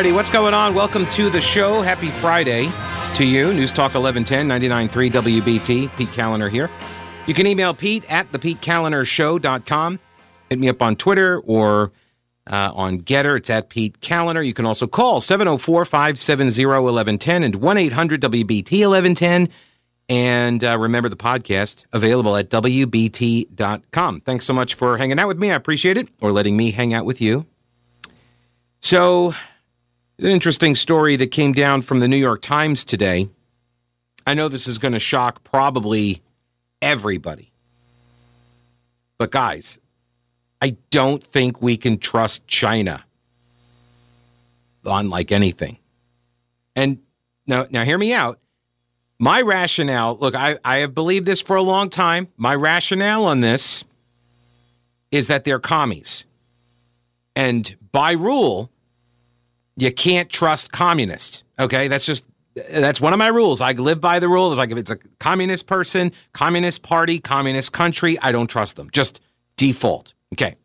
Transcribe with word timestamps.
righty, 0.00 0.12
what's 0.12 0.30
going 0.30 0.54
on? 0.54 0.72
Welcome 0.74 1.04
to 1.08 1.28
the 1.28 1.42
show. 1.42 1.82
Happy 1.82 2.10
Friday 2.10 2.72
to 3.12 3.22
you. 3.22 3.52
News 3.52 3.70
Talk 3.70 3.92
1110, 3.92 4.48
99.3 4.48 5.10
WBT. 5.10 5.94
Pete 5.94 6.08
Kaliner 6.08 6.50
here. 6.50 6.70
You 7.26 7.34
can 7.34 7.46
email 7.46 7.74
Pete 7.74 8.10
at 8.10 8.32
thepetekalinershow.com. 8.32 10.00
Hit 10.48 10.58
me 10.58 10.70
up 10.70 10.80
on 10.80 10.96
Twitter 10.96 11.40
or 11.40 11.92
uh, 12.46 12.72
on 12.72 13.00
GETTR. 13.00 13.36
It's 13.36 13.50
at 13.50 13.68
Pete 13.68 14.00
Kaliner. 14.00 14.42
You 14.42 14.54
can 14.54 14.64
also 14.64 14.86
call 14.86 15.20
704 15.20 15.84
570 15.84 16.64
1110 16.64 17.42
and 17.42 17.56
1 17.56 17.76
800 17.76 18.22
WBT 18.22 18.88
1110. 18.88 19.50
And 20.08 20.64
uh, 20.64 20.78
remember 20.78 21.10
the 21.10 21.16
podcast 21.16 21.84
available 21.92 22.36
at 22.36 22.48
WBT.com. 22.48 24.22
Thanks 24.22 24.46
so 24.46 24.54
much 24.54 24.72
for 24.72 24.96
hanging 24.96 25.18
out 25.18 25.28
with 25.28 25.38
me. 25.38 25.50
I 25.52 25.56
appreciate 25.56 25.98
it, 25.98 26.08
or 26.22 26.32
letting 26.32 26.56
me 26.56 26.70
hang 26.70 26.94
out 26.94 27.04
with 27.04 27.20
you. 27.20 27.44
So, 28.80 29.34
an 30.24 30.30
interesting 30.30 30.74
story 30.74 31.16
that 31.16 31.28
came 31.28 31.52
down 31.52 31.82
from 31.82 32.00
the 32.00 32.08
New 32.08 32.16
York 32.16 32.42
Times 32.42 32.84
today. 32.84 33.28
I 34.26 34.34
know 34.34 34.48
this 34.48 34.68
is 34.68 34.78
going 34.78 34.92
to 34.92 34.98
shock 34.98 35.42
probably 35.44 36.22
everybody. 36.82 37.52
But, 39.18 39.30
guys, 39.30 39.78
I 40.60 40.76
don't 40.90 41.22
think 41.22 41.62
we 41.62 41.76
can 41.76 41.98
trust 41.98 42.46
China 42.46 43.04
on 44.84 45.10
like 45.10 45.32
anything. 45.32 45.78
And 46.76 46.98
now, 47.46 47.66
now 47.70 47.84
hear 47.84 47.98
me 47.98 48.12
out. 48.12 48.38
My 49.18 49.42
rationale 49.42 50.16
look, 50.18 50.34
I, 50.34 50.58
I 50.64 50.78
have 50.78 50.94
believed 50.94 51.26
this 51.26 51.42
for 51.42 51.56
a 51.56 51.62
long 51.62 51.90
time. 51.90 52.28
My 52.36 52.54
rationale 52.54 53.24
on 53.24 53.40
this 53.40 53.84
is 55.10 55.28
that 55.28 55.44
they're 55.44 55.58
commies. 55.58 56.24
And 57.36 57.76
by 57.92 58.12
rule, 58.12 58.70
you 59.80 59.90
can't 59.90 60.28
trust 60.28 60.72
communists. 60.72 61.42
Okay, 61.58 61.88
that's 61.88 62.04
just 62.04 62.24
that's 62.54 63.00
one 63.00 63.12
of 63.12 63.18
my 63.18 63.28
rules. 63.28 63.60
I 63.60 63.72
live 63.72 64.00
by 64.00 64.18
the 64.18 64.28
rule. 64.28 64.52
It's 64.52 64.58
like 64.58 64.70
if 64.70 64.78
it's 64.78 64.90
a 64.90 64.98
communist 65.18 65.66
person, 65.66 66.12
communist 66.32 66.82
party, 66.82 67.18
communist 67.18 67.72
country, 67.72 68.18
I 68.20 68.32
don't 68.32 68.48
trust 68.48 68.76
them. 68.76 68.90
Just 68.90 69.20
default. 69.56 70.14
Okay. 70.34 70.56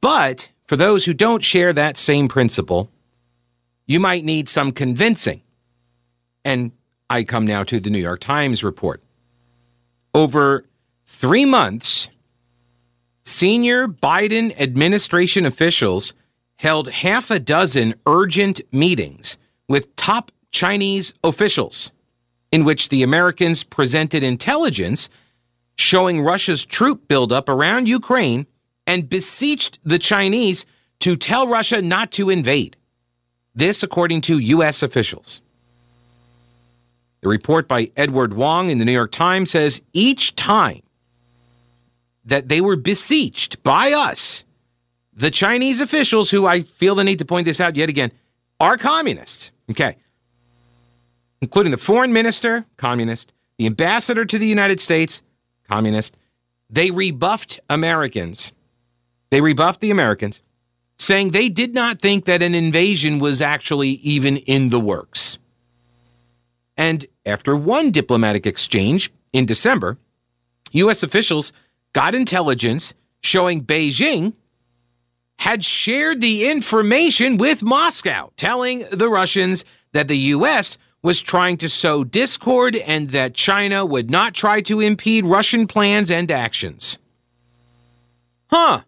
But 0.00 0.50
for 0.64 0.76
those 0.76 1.04
who 1.04 1.12
don't 1.12 1.44
share 1.44 1.72
that 1.72 1.96
same 1.96 2.28
principle, 2.28 2.90
you 3.86 4.00
might 4.00 4.24
need 4.24 4.48
some 4.48 4.72
convincing. 4.72 5.42
And 6.44 6.72
I 7.10 7.24
come 7.24 7.46
now 7.46 7.64
to 7.64 7.80
the 7.80 7.90
New 7.90 7.98
York 7.98 8.20
Times 8.20 8.64
report. 8.64 9.02
Over 10.14 10.64
three 11.04 11.44
months, 11.44 12.08
senior 13.24 13.88
Biden 13.88 14.58
administration 14.58 15.44
officials 15.44 16.14
held 16.60 16.90
half 16.90 17.30
a 17.30 17.38
dozen 17.38 17.94
urgent 18.04 18.60
meetings 18.70 19.38
with 19.66 19.96
top 19.96 20.30
Chinese 20.50 21.14
officials 21.24 21.90
in 22.52 22.66
which 22.66 22.90
the 22.90 23.02
Americans 23.02 23.64
presented 23.64 24.22
intelligence 24.22 25.08
showing 25.76 26.20
Russia's 26.20 26.66
troop 26.66 27.08
buildup 27.08 27.48
around 27.48 27.88
Ukraine 27.88 28.46
and 28.86 29.08
beseeched 29.08 29.78
the 29.84 29.98
Chinese 29.98 30.66
to 30.98 31.16
tell 31.16 31.48
Russia 31.48 31.80
not 31.80 32.12
to 32.12 32.28
invade. 32.28 32.76
This, 33.54 33.82
according 33.82 34.20
to 34.22 34.38
U.S. 34.38 34.82
officials. 34.82 35.40
The 37.22 37.30
report 37.30 37.68
by 37.68 37.90
Edward 37.96 38.34
Wong 38.34 38.68
in 38.68 38.76
the 38.76 38.84
New 38.84 38.92
York 38.92 39.12
Times 39.12 39.52
says 39.52 39.80
each 39.94 40.36
time 40.36 40.82
that 42.22 42.48
they 42.48 42.60
were 42.60 42.76
beseeched 42.76 43.62
by 43.62 43.92
us, 43.92 44.44
the 45.12 45.30
Chinese 45.30 45.80
officials, 45.80 46.30
who 46.30 46.46
I 46.46 46.62
feel 46.62 46.94
the 46.94 47.04
need 47.04 47.18
to 47.18 47.24
point 47.24 47.44
this 47.44 47.60
out 47.60 47.76
yet 47.76 47.88
again, 47.88 48.12
are 48.58 48.76
communists. 48.76 49.50
Okay. 49.70 49.96
Including 51.40 51.72
the 51.72 51.78
foreign 51.78 52.12
minister, 52.12 52.66
communist, 52.76 53.32
the 53.58 53.66
ambassador 53.66 54.24
to 54.24 54.38
the 54.38 54.46
United 54.46 54.80
States, 54.80 55.22
communist. 55.68 56.16
They 56.68 56.90
rebuffed 56.90 57.60
Americans. 57.68 58.52
They 59.30 59.40
rebuffed 59.40 59.80
the 59.80 59.90
Americans, 59.90 60.42
saying 60.98 61.28
they 61.28 61.48
did 61.48 61.72
not 61.74 62.00
think 62.00 62.24
that 62.24 62.42
an 62.42 62.54
invasion 62.54 63.18
was 63.18 63.40
actually 63.40 63.90
even 63.90 64.36
in 64.38 64.70
the 64.70 64.80
works. 64.80 65.38
And 66.76 67.06
after 67.26 67.56
one 67.56 67.90
diplomatic 67.90 68.46
exchange 68.46 69.10
in 69.32 69.46
December, 69.46 69.98
U.S. 70.72 71.02
officials 71.02 71.52
got 71.92 72.14
intelligence 72.14 72.94
showing 73.22 73.64
Beijing 73.64 74.32
had 75.40 75.64
shared 75.64 76.20
the 76.20 76.46
information 76.46 77.38
with 77.38 77.62
Moscow, 77.62 78.30
telling 78.36 78.84
the 78.92 79.08
Russians 79.08 79.64
that 79.92 80.06
the 80.06 80.18
U.S. 80.18 80.76
was 81.02 81.22
trying 81.22 81.56
to 81.56 81.68
sow 81.68 82.04
discord 82.04 82.76
and 82.76 83.10
that 83.12 83.32
China 83.32 83.86
would 83.86 84.10
not 84.10 84.34
try 84.34 84.60
to 84.60 84.80
impede 84.80 85.24
Russian 85.24 85.66
plans 85.66 86.10
and 86.10 86.30
actions. 86.30 86.98
Huh. 88.50 88.82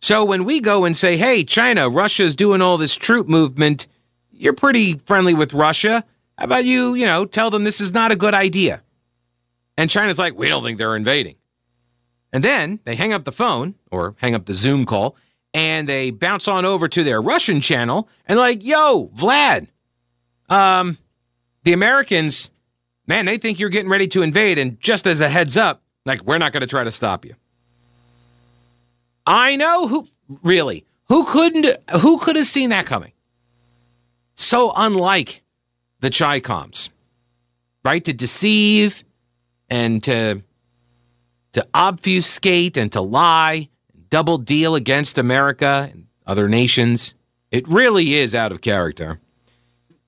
So 0.00 0.24
when 0.24 0.44
we 0.44 0.60
go 0.60 0.86
and 0.86 0.96
say, 0.96 1.18
hey, 1.18 1.44
China, 1.44 1.90
Russia's 1.90 2.34
doing 2.34 2.62
all 2.62 2.78
this 2.78 2.94
troop 2.94 3.28
movement, 3.28 3.86
you're 4.30 4.54
pretty 4.54 4.94
friendly 4.94 5.34
with 5.34 5.52
Russia. 5.52 6.04
How 6.38 6.46
about 6.46 6.64
you, 6.64 6.94
you 6.94 7.04
know, 7.04 7.26
tell 7.26 7.50
them 7.50 7.64
this 7.64 7.82
is 7.82 7.92
not 7.92 8.12
a 8.12 8.16
good 8.16 8.32
idea? 8.32 8.82
And 9.76 9.90
China's 9.90 10.18
like, 10.18 10.38
we 10.38 10.48
don't 10.48 10.64
think 10.64 10.78
they're 10.78 10.96
invading. 10.96 11.36
And 12.32 12.42
then 12.42 12.80
they 12.84 12.94
hang 12.94 13.12
up 13.12 13.24
the 13.24 13.32
phone 13.32 13.74
or 13.90 14.14
hang 14.18 14.34
up 14.34 14.46
the 14.46 14.54
Zoom 14.54 14.86
call 14.86 15.16
and 15.54 15.88
they 15.88 16.10
bounce 16.10 16.48
on 16.48 16.64
over 16.64 16.88
to 16.88 17.04
their 17.04 17.20
Russian 17.20 17.60
channel 17.60 18.08
and 18.26 18.38
like, 18.38 18.64
yo, 18.64 19.08
Vlad, 19.14 19.68
um, 20.48 20.96
the 21.64 21.72
Americans, 21.72 22.50
man, 23.06 23.26
they 23.26 23.36
think 23.38 23.60
you're 23.60 23.68
getting 23.68 23.90
ready 23.90 24.08
to 24.08 24.22
invade. 24.22 24.58
And 24.58 24.80
just 24.80 25.06
as 25.06 25.20
a 25.20 25.28
heads 25.28 25.56
up, 25.56 25.82
like, 26.04 26.24
we're 26.24 26.38
not 26.38 26.52
going 26.52 26.62
to 26.62 26.66
try 26.66 26.84
to 26.84 26.90
stop 26.90 27.24
you. 27.24 27.34
I 29.26 29.56
know 29.56 29.86
who, 29.86 30.08
really, 30.42 30.84
who 31.08 31.24
couldn't, 31.24 31.76
who 32.00 32.18
could 32.18 32.36
have 32.36 32.46
seen 32.46 32.70
that 32.70 32.86
coming? 32.86 33.12
So 34.34 34.72
unlike 34.74 35.42
the 36.00 36.10
Chicoms, 36.10 36.88
right? 37.84 38.04
To 38.04 38.12
deceive 38.12 39.04
and 39.68 40.02
to 40.02 40.42
to 41.52 41.66
obfuscate 41.74 42.76
and 42.76 42.90
to 42.92 43.00
lie, 43.00 43.68
double 44.10 44.38
deal 44.38 44.74
against 44.74 45.18
America 45.18 45.88
and 45.92 46.06
other 46.26 46.48
nations. 46.48 47.14
It 47.50 47.66
really 47.68 48.14
is 48.14 48.34
out 48.34 48.52
of 48.52 48.60
character. 48.60 49.20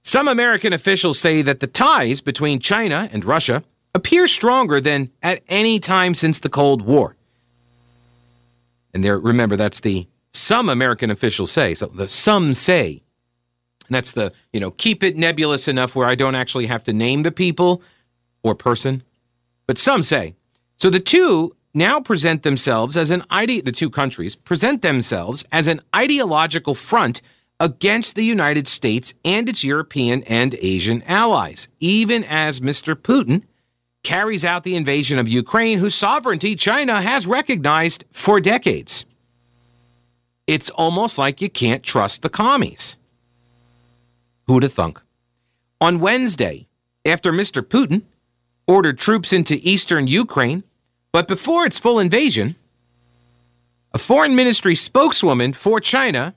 Some 0.02 0.28
American 0.28 0.72
officials 0.72 1.18
say 1.18 1.42
that 1.42 1.60
the 1.60 1.66
ties 1.66 2.20
between 2.20 2.58
China 2.60 3.08
and 3.12 3.24
Russia 3.24 3.62
appear 3.94 4.26
stronger 4.26 4.80
than 4.80 5.10
at 5.22 5.42
any 5.48 5.78
time 5.78 6.14
since 6.14 6.38
the 6.38 6.48
Cold 6.48 6.82
War. 6.82 7.16
And 8.92 9.02
there, 9.02 9.18
remember, 9.18 9.56
that's 9.56 9.80
the 9.80 10.06
some 10.32 10.68
American 10.68 11.10
officials 11.10 11.50
say. 11.50 11.74
So 11.74 11.86
the 11.86 12.08
some 12.08 12.54
say 12.54 13.02
And 13.88 13.94
that's 13.94 14.12
the, 14.12 14.32
you 14.52 14.60
know, 14.60 14.70
keep 14.70 15.02
it 15.02 15.16
nebulous 15.16 15.68
enough 15.68 15.94
where 15.94 16.08
I 16.08 16.14
don't 16.14 16.34
actually 16.34 16.66
have 16.66 16.84
to 16.84 16.92
name 16.92 17.22
the 17.22 17.32
people 17.32 17.82
or 18.42 18.54
person. 18.54 19.02
But 19.66 19.78
some 19.78 20.02
say. 20.02 20.34
So 20.76 20.90
the 20.90 21.00
two 21.00 21.56
now 21.72 22.00
present 22.00 22.42
themselves 22.42 22.96
as 22.96 23.10
an 23.10 23.24
ide- 23.30 23.64
the 23.64 23.72
two 23.72 23.90
countries 23.90 24.36
present 24.36 24.82
themselves 24.82 25.44
as 25.50 25.66
an 25.66 25.80
ideological 25.94 26.74
front 26.74 27.20
against 27.60 28.14
the 28.14 28.24
United 28.24 28.66
States 28.68 29.14
and 29.24 29.48
its 29.48 29.64
European 29.64 30.22
and 30.24 30.54
Asian 30.60 31.02
allies, 31.02 31.68
even 31.80 32.24
as 32.24 32.60
Mr. 32.60 32.94
Putin 32.94 33.42
carries 34.02 34.44
out 34.44 34.64
the 34.64 34.76
invasion 34.76 35.18
of 35.18 35.28
Ukraine, 35.28 35.78
whose 35.78 35.94
sovereignty 35.94 36.54
China 36.54 37.00
has 37.00 37.26
recognized 37.26 38.04
for 38.12 38.38
decades. 38.38 39.06
It's 40.46 40.68
almost 40.70 41.16
like 41.16 41.40
you 41.40 41.48
can't 41.48 41.82
trust 41.82 42.22
the 42.22 42.28
commies. 42.28 42.98
Who'd 44.46 44.70
thunk? 44.70 45.00
On 45.80 46.00
Wednesday, 46.00 46.66
after 47.06 47.32
Mr. 47.32 47.62
Putin 47.62 48.02
ordered 48.66 48.98
troops 48.98 49.32
into 49.32 49.60
eastern 49.62 50.06
Ukraine, 50.06 50.64
but 51.12 51.28
before 51.28 51.66
its 51.66 51.78
full 51.78 51.98
invasion, 51.98 52.56
a 53.92 53.98
foreign 53.98 54.34
ministry 54.34 54.74
spokeswoman 54.74 55.52
for 55.52 55.80
China, 55.80 56.34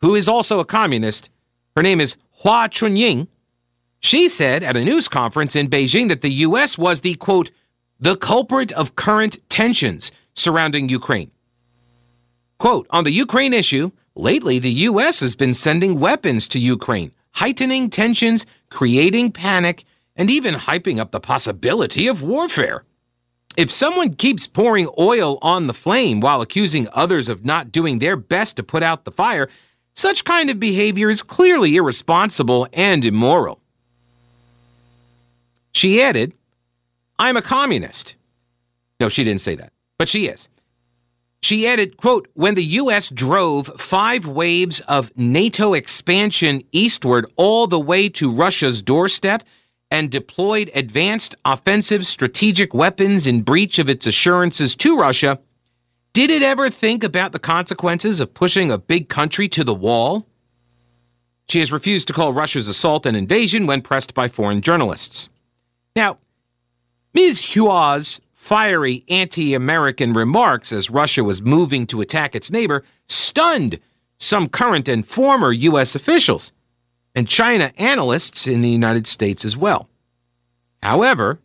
who 0.00 0.14
is 0.14 0.28
also 0.28 0.60
a 0.60 0.64
communist, 0.64 1.30
her 1.76 1.82
name 1.82 2.00
is 2.00 2.16
Hua 2.42 2.68
Chunying, 2.68 3.28
she 4.00 4.28
said 4.28 4.62
at 4.62 4.76
a 4.76 4.84
news 4.84 5.08
conference 5.08 5.54
in 5.54 5.70
Beijing 5.70 6.08
that 6.08 6.22
the 6.22 6.32
U.S. 6.46 6.76
was 6.76 7.00
the 7.00 7.14
quote, 7.14 7.50
the 8.00 8.16
culprit 8.16 8.72
of 8.72 8.96
current 8.96 9.38
tensions 9.48 10.10
surrounding 10.34 10.88
Ukraine. 10.88 11.30
Quote, 12.58 12.86
on 12.90 13.04
the 13.04 13.12
Ukraine 13.12 13.54
issue, 13.54 13.92
lately 14.14 14.58
the 14.58 14.72
U.S. 14.90 15.20
has 15.20 15.36
been 15.36 15.54
sending 15.54 16.00
weapons 16.00 16.48
to 16.48 16.58
Ukraine 16.58 17.12
heightening 17.36 17.88
tensions, 17.88 18.44
creating 18.68 19.32
panic, 19.32 19.84
and 20.16 20.30
even 20.30 20.54
hyping 20.54 20.98
up 20.98 21.10
the 21.10 21.20
possibility 21.20 22.06
of 22.06 22.22
warfare. 22.22 22.84
If 23.56 23.70
someone 23.70 24.14
keeps 24.14 24.46
pouring 24.46 24.88
oil 24.98 25.38
on 25.42 25.66
the 25.66 25.74
flame 25.74 26.20
while 26.20 26.40
accusing 26.40 26.88
others 26.92 27.28
of 27.28 27.44
not 27.44 27.70
doing 27.70 27.98
their 27.98 28.16
best 28.16 28.56
to 28.56 28.62
put 28.62 28.82
out 28.82 29.04
the 29.04 29.10
fire, 29.10 29.48
such 29.94 30.24
kind 30.24 30.48
of 30.48 30.58
behavior 30.58 31.10
is 31.10 31.22
clearly 31.22 31.76
irresponsible 31.76 32.66
and 32.72 33.04
immoral. 33.04 33.60
She 35.72 36.00
added, 36.00 36.32
I'm 37.18 37.36
a 37.36 37.42
communist. 37.42 38.16
No, 39.00 39.08
she 39.08 39.24
didn't 39.24 39.42
say 39.42 39.54
that, 39.56 39.72
but 39.98 40.08
she 40.08 40.26
is. 40.26 40.48
She 41.42 41.66
added, 41.66 41.96
quote, 41.96 42.28
when 42.34 42.54
the 42.54 42.64
U.S. 42.64 43.08
drove 43.08 43.66
five 43.76 44.26
waves 44.26 44.80
of 44.80 45.10
NATO 45.16 45.74
expansion 45.74 46.62
eastward 46.70 47.26
all 47.36 47.66
the 47.66 47.80
way 47.80 48.08
to 48.10 48.30
Russia's 48.30 48.80
doorstep 48.80 49.42
and 49.92 50.10
deployed 50.10 50.70
advanced 50.74 51.34
offensive 51.44 52.06
strategic 52.06 52.72
weapons 52.72 53.26
in 53.26 53.42
breach 53.42 53.78
of 53.78 53.90
its 53.90 54.06
assurances 54.06 54.74
to 54.74 54.98
Russia, 54.98 55.38
did 56.14 56.30
it 56.30 56.42
ever 56.42 56.70
think 56.70 57.04
about 57.04 57.32
the 57.32 57.38
consequences 57.38 58.18
of 58.18 58.32
pushing 58.32 58.70
a 58.72 58.78
big 58.78 59.10
country 59.10 59.48
to 59.48 59.62
the 59.62 59.74
wall? 59.74 60.26
She 61.46 61.58
has 61.58 61.70
refused 61.70 62.06
to 62.06 62.14
call 62.14 62.32
Russia's 62.32 62.70
assault 62.70 63.04
an 63.04 63.14
invasion 63.14 63.66
when 63.66 63.82
pressed 63.82 64.14
by 64.14 64.28
foreign 64.28 64.62
journalists. 64.62 65.28
Now, 65.94 66.16
Ms. 67.12 67.54
Hua's 67.54 68.18
fiery 68.32 69.04
anti 69.10 69.52
American 69.52 70.14
remarks 70.14 70.72
as 70.72 70.88
Russia 70.88 71.22
was 71.22 71.42
moving 71.42 71.86
to 71.88 72.00
attack 72.00 72.34
its 72.34 72.50
neighbor 72.50 72.82
stunned 73.08 73.78
some 74.16 74.48
current 74.48 74.88
and 74.88 75.06
former 75.06 75.52
U.S. 75.52 75.94
officials 75.94 76.54
and 77.14 77.28
China 77.28 77.72
analysts 77.76 78.46
in 78.46 78.60
the 78.60 78.70
United 78.70 79.06
States 79.06 79.44
as 79.44 79.56
well. 79.56 79.88
However, 80.82 81.40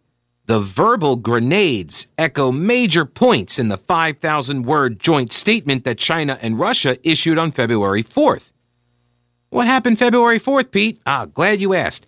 the 0.45 0.59
verbal 0.59 1.17
grenades 1.17 2.07
echo 2.17 2.51
major 2.51 3.05
points 3.05 3.59
in 3.59 3.67
the 3.67 3.77
5,000 3.77 4.63
word 4.63 4.99
joint 4.99 5.33
statement 5.33 5.83
that 5.83 5.97
China 5.97 6.39
and 6.41 6.57
Russia 6.57 6.97
issued 7.07 7.37
on 7.37 7.51
February 7.51 8.03
4th. 8.03 8.51
What 9.49 9.67
happened 9.67 9.99
February 9.99 10.39
4th, 10.39 10.71
Pete? 10.71 11.01
Ah, 11.05 11.25
glad 11.25 11.59
you 11.59 11.73
asked. 11.73 12.05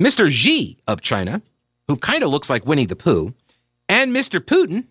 Mr. 0.00 0.30
Xi 0.30 0.78
of 0.86 1.00
China 1.00 1.42
who 1.88 1.96
kind 1.96 2.22
of 2.22 2.30
looks 2.30 2.50
like 2.50 2.66
Winnie 2.66 2.86
the 2.86 2.96
Pooh, 2.96 3.34
and 3.88 4.12
Mr. 4.12 4.40
Putin, 4.40 4.84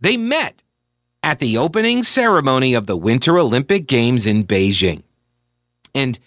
they 0.00 0.16
met 0.16 0.62
at 1.22 1.38
the 1.38 1.56
opening 1.56 2.02
ceremony 2.02 2.74
of 2.74 2.86
the 2.86 2.96
Winter 2.96 3.38
Olympic 3.38 3.86
Games 3.86 4.26
in 4.26 4.44
Beijing. 4.44 5.02
And 5.94 6.18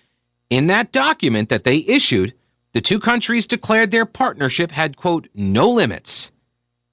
in 0.49 0.67
that 0.67 0.91
document 0.91 1.49
that 1.49 1.63
they 1.63 1.77
issued, 1.87 2.33
the 2.73 2.81
two 2.81 2.99
countries 2.99 3.47
declared 3.47 3.91
their 3.91 4.05
partnership 4.05 4.71
had, 4.71 4.97
quote, 4.97 5.27
no 5.33 5.69
limits, 5.69 6.31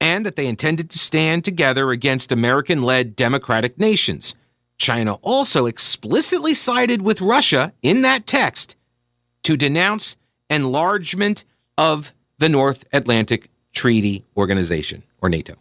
and 0.00 0.24
that 0.24 0.36
they 0.36 0.46
intended 0.46 0.90
to 0.90 0.98
stand 0.98 1.44
together 1.44 1.90
against 1.90 2.32
American 2.32 2.82
led 2.82 3.16
democratic 3.16 3.78
nations. 3.78 4.34
China 4.78 5.14
also 5.22 5.66
explicitly 5.66 6.54
sided 6.54 7.02
with 7.02 7.20
Russia 7.20 7.72
in 7.82 8.02
that 8.02 8.26
text 8.26 8.76
to 9.42 9.56
denounce 9.56 10.16
enlargement 10.48 11.44
of 11.76 12.12
the 12.38 12.48
North 12.48 12.84
Atlantic 12.92 13.50
Treaty 13.72 14.24
Organization, 14.36 15.02
or 15.20 15.28
NATO. 15.28 15.54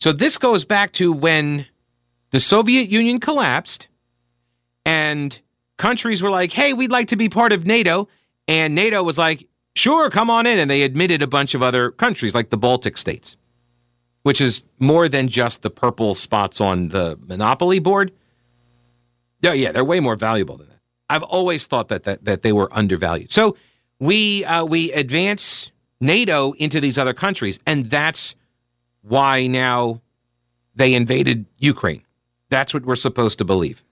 So 0.00 0.12
this 0.12 0.38
goes 0.38 0.64
back 0.64 0.92
to 0.92 1.12
when 1.12 1.66
the 2.30 2.40
Soviet 2.40 2.88
Union 2.88 3.20
collapsed 3.20 3.88
and 4.84 5.38
countries 5.78 6.22
were 6.22 6.30
like, 6.30 6.52
hey, 6.52 6.72
we'd 6.72 6.90
like 6.90 7.08
to 7.08 7.16
be 7.16 7.28
part 7.28 7.52
of 7.52 7.66
NATO. 7.66 8.08
And 8.48 8.74
NATO 8.74 9.02
was 9.02 9.18
like, 9.18 9.48
sure, 9.74 10.10
come 10.10 10.30
on 10.30 10.46
in. 10.46 10.58
And 10.58 10.70
they 10.70 10.82
admitted 10.82 11.22
a 11.22 11.26
bunch 11.26 11.54
of 11.54 11.62
other 11.62 11.90
countries, 11.90 12.34
like 12.34 12.50
the 12.50 12.56
Baltic 12.56 12.96
states, 12.96 13.36
which 14.22 14.40
is 14.40 14.64
more 14.78 15.08
than 15.08 15.28
just 15.28 15.62
the 15.62 15.70
purple 15.70 16.14
spots 16.14 16.60
on 16.60 16.88
the 16.88 17.18
Monopoly 17.26 17.78
board. 17.78 18.12
Yeah, 19.40 19.52
yeah, 19.52 19.72
they're 19.72 19.84
way 19.84 20.00
more 20.00 20.16
valuable 20.16 20.56
than 20.56 20.68
that. 20.68 20.80
I've 21.08 21.22
always 21.24 21.66
thought 21.66 21.88
that, 21.88 22.04
that, 22.04 22.24
that 22.24 22.42
they 22.42 22.52
were 22.52 22.68
undervalued. 22.72 23.32
So 23.32 23.56
we 23.98 24.44
uh, 24.44 24.64
we 24.64 24.90
advance 24.92 25.70
NATO 26.00 26.52
into 26.52 26.80
these 26.80 26.98
other 26.98 27.12
countries, 27.12 27.60
and 27.66 27.86
that's 27.86 28.34
why 29.02 29.46
now 29.46 30.00
they 30.74 30.94
invaded 30.94 31.46
Ukraine. 31.58 32.02
That's 32.48 32.72
what 32.74 32.84
we're 32.84 32.96
supposed 32.96 33.38
to 33.38 33.44
believe. 33.44 33.84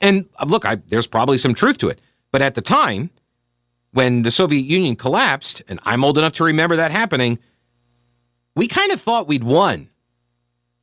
And 0.00 0.26
uh, 0.38 0.46
look, 0.46 0.64
I, 0.64 0.76
there's 0.76 1.06
probably 1.06 1.38
some 1.38 1.54
truth 1.54 1.78
to 1.78 1.88
it, 1.88 2.00
but 2.30 2.42
at 2.42 2.54
the 2.54 2.60
time 2.60 3.10
when 3.92 4.22
the 4.22 4.30
Soviet 4.30 4.64
Union 4.64 4.96
collapsed, 4.96 5.62
and 5.68 5.80
I'm 5.84 6.04
old 6.04 6.18
enough 6.18 6.34
to 6.34 6.44
remember 6.44 6.76
that 6.76 6.90
happening, 6.90 7.38
we 8.54 8.68
kind 8.68 8.92
of 8.92 9.00
thought 9.00 9.26
we'd 9.26 9.44
won. 9.44 9.88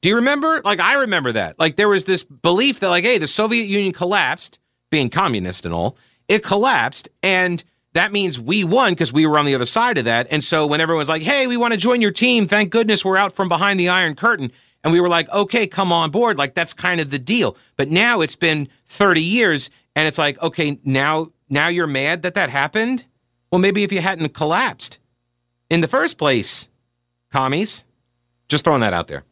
Do 0.02 0.10
you 0.10 0.16
remember? 0.16 0.62
Like 0.64 0.80
I 0.80 0.94
remember 0.94 1.32
that. 1.32 1.60
Like 1.60 1.76
there 1.76 1.90
was 1.90 2.06
this 2.06 2.24
belief 2.24 2.80
that 2.80 2.90
like, 2.90 3.04
hey, 3.04 3.18
the 3.18 3.28
Soviet 3.28 3.66
Union 3.66 3.94
collapsed, 3.94 4.60
being 4.90 5.10
communist 5.10 5.66
and 5.66 5.74
all, 5.74 5.98
it 6.28 6.44
collapsed, 6.44 7.10
and 7.24 7.64
that 7.94 8.12
means 8.12 8.40
we 8.40 8.64
won 8.64 8.92
because 8.92 9.14
we 9.14 9.26
were 9.26 9.40
on 9.40 9.46
the 9.46 9.56
other 9.56 9.66
side 9.66 9.98
of 9.98 10.06
that. 10.06 10.28
And 10.30 10.44
so 10.44 10.68
when 10.68 10.82
everyone's 10.82 11.10
like, 11.10 11.22
hey, 11.22 11.48
we 11.48 11.58
want 11.58 11.74
to 11.74 11.78
join 11.78 12.02
your 12.02 12.12
team, 12.12 12.46
thank 12.46 12.70
goodness 12.70 13.06
we're 13.06 13.18
out 13.18 13.34
from 13.34 13.48
behind 13.48 13.80
the 13.80 13.88
Iron 13.90 14.16
Curtain. 14.16 14.52
And 14.86 14.94
we 14.94 15.02
were 15.02 15.10
like, 15.10 15.28
okay, 15.32 15.66
come 15.66 15.92
on 15.92 16.12
board. 16.12 16.38
Like 16.38 16.54
that's 16.54 16.74
kind 16.74 17.02
of 17.02 17.10
the 17.10 17.18
deal. 17.18 17.58
But 17.76 17.90
now 17.90 18.22
it's 18.22 18.36
been 18.36 18.70
30 18.86 19.20
years 19.20 19.72
and 19.96 20.08
it's 20.08 20.20
like, 20.20 20.40
okay, 20.44 20.80
now 20.86 21.32
now 21.50 21.68
you're 21.68 21.88
mad 21.88 22.22
that 22.22 22.36
that 22.36 22.52
happened? 22.52 23.06
Well, 23.52 23.60
maybe 23.60 23.84
if 23.84 23.92
you 23.92 24.02
hadn't 24.02 24.30
collapsed 24.30 25.00
in 25.72 25.82
the 25.82 25.88
first 25.88 26.20
place, 26.20 26.70
commies. 27.32 27.84
Just 28.48 28.64
throwing 28.64 28.82
that 28.82 28.94
out 28.94 29.08
there. 29.08 29.24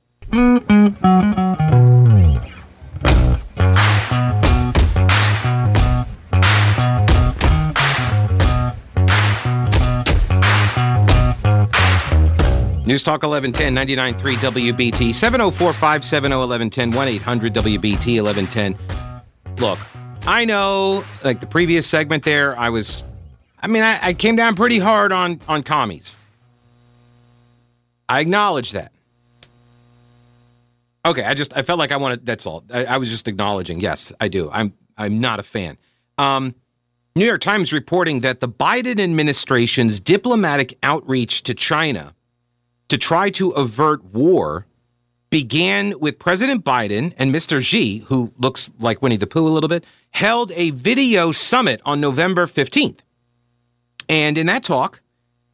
News 12.94 13.02
Talk 13.02 13.24
1110 13.24 13.76
99.3 14.20 14.36
WBT 14.36 15.16
704 15.16 15.74
570 15.74 16.36
1110 16.36 16.92
1 16.92 17.08
800 17.08 17.54
WBT 17.56 18.22
1110. 18.22 18.78
Look, 19.58 19.80
I 20.28 20.46
know, 20.46 21.04
like 21.24 21.40
the 21.40 21.48
previous 21.48 21.88
segment 21.88 22.24
there, 22.24 22.56
I 22.56 22.70
was, 22.70 23.04
I 23.60 23.66
mean, 23.66 23.82
I, 23.82 24.10
I 24.10 24.14
came 24.14 24.36
down 24.36 24.56
pretty 24.56 24.78
hard 24.78 25.12
on 25.12 25.42
on 25.48 25.64
commies. 25.64 26.20
I 28.08 28.20
acknowledge 28.20 28.74
that. 28.74 28.92
Okay, 31.04 31.24
I 31.24 31.34
just 31.34 31.52
I 31.58 31.64
felt 31.64 31.80
like 31.80 31.92
I 31.92 31.98
wanted. 31.98 32.28
That's 32.28 32.46
all. 32.46 32.64
I, 32.72 32.86
I 32.86 32.98
was 32.98 33.10
just 33.10 33.28
acknowledging. 33.28 33.80
Yes, 33.80 34.14
I 34.22 34.28
do. 34.28 34.52
I'm 34.52 34.72
I'm 34.96 35.18
not 35.18 35.40
a 35.40 35.44
fan. 35.44 35.80
Um, 36.20 36.54
New 37.16 37.26
York 37.26 37.42
Times 37.42 37.74
reporting 37.74 38.20
that 38.20 38.40
the 38.40 38.48
Biden 38.48 39.00
administration's 39.00 40.00
diplomatic 40.00 40.78
outreach 40.84 41.42
to 41.42 41.56
China 41.56 42.14
to 42.94 42.98
try 43.00 43.32
to 43.32 43.50
avert 43.54 44.06
war 44.14 44.68
began 45.32 46.00
with 46.00 46.20
President 46.20 46.64
Biden 46.64 47.12
and 47.18 47.34
Mr. 47.34 47.60
Xi, 47.60 48.04
who 48.06 48.32
looks 48.38 48.70
like 48.78 49.02
Winnie 49.02 49.18
the 49.18 49.26
Pooh 49.26 49.48
a 49.48 49.50
little 49.50 49.68
bit, 49.68 49.84
held 50.12 50.52
a 50.52 50.70
video 50.70 51.32
summit 51.32 51.82
on 51.86 52.00
November 52.00 52.46
15th. 52.46 53.00
And 54.08 54.38
in 54.38 54.46
that 54.46 54.64
talk, 54.64 55.02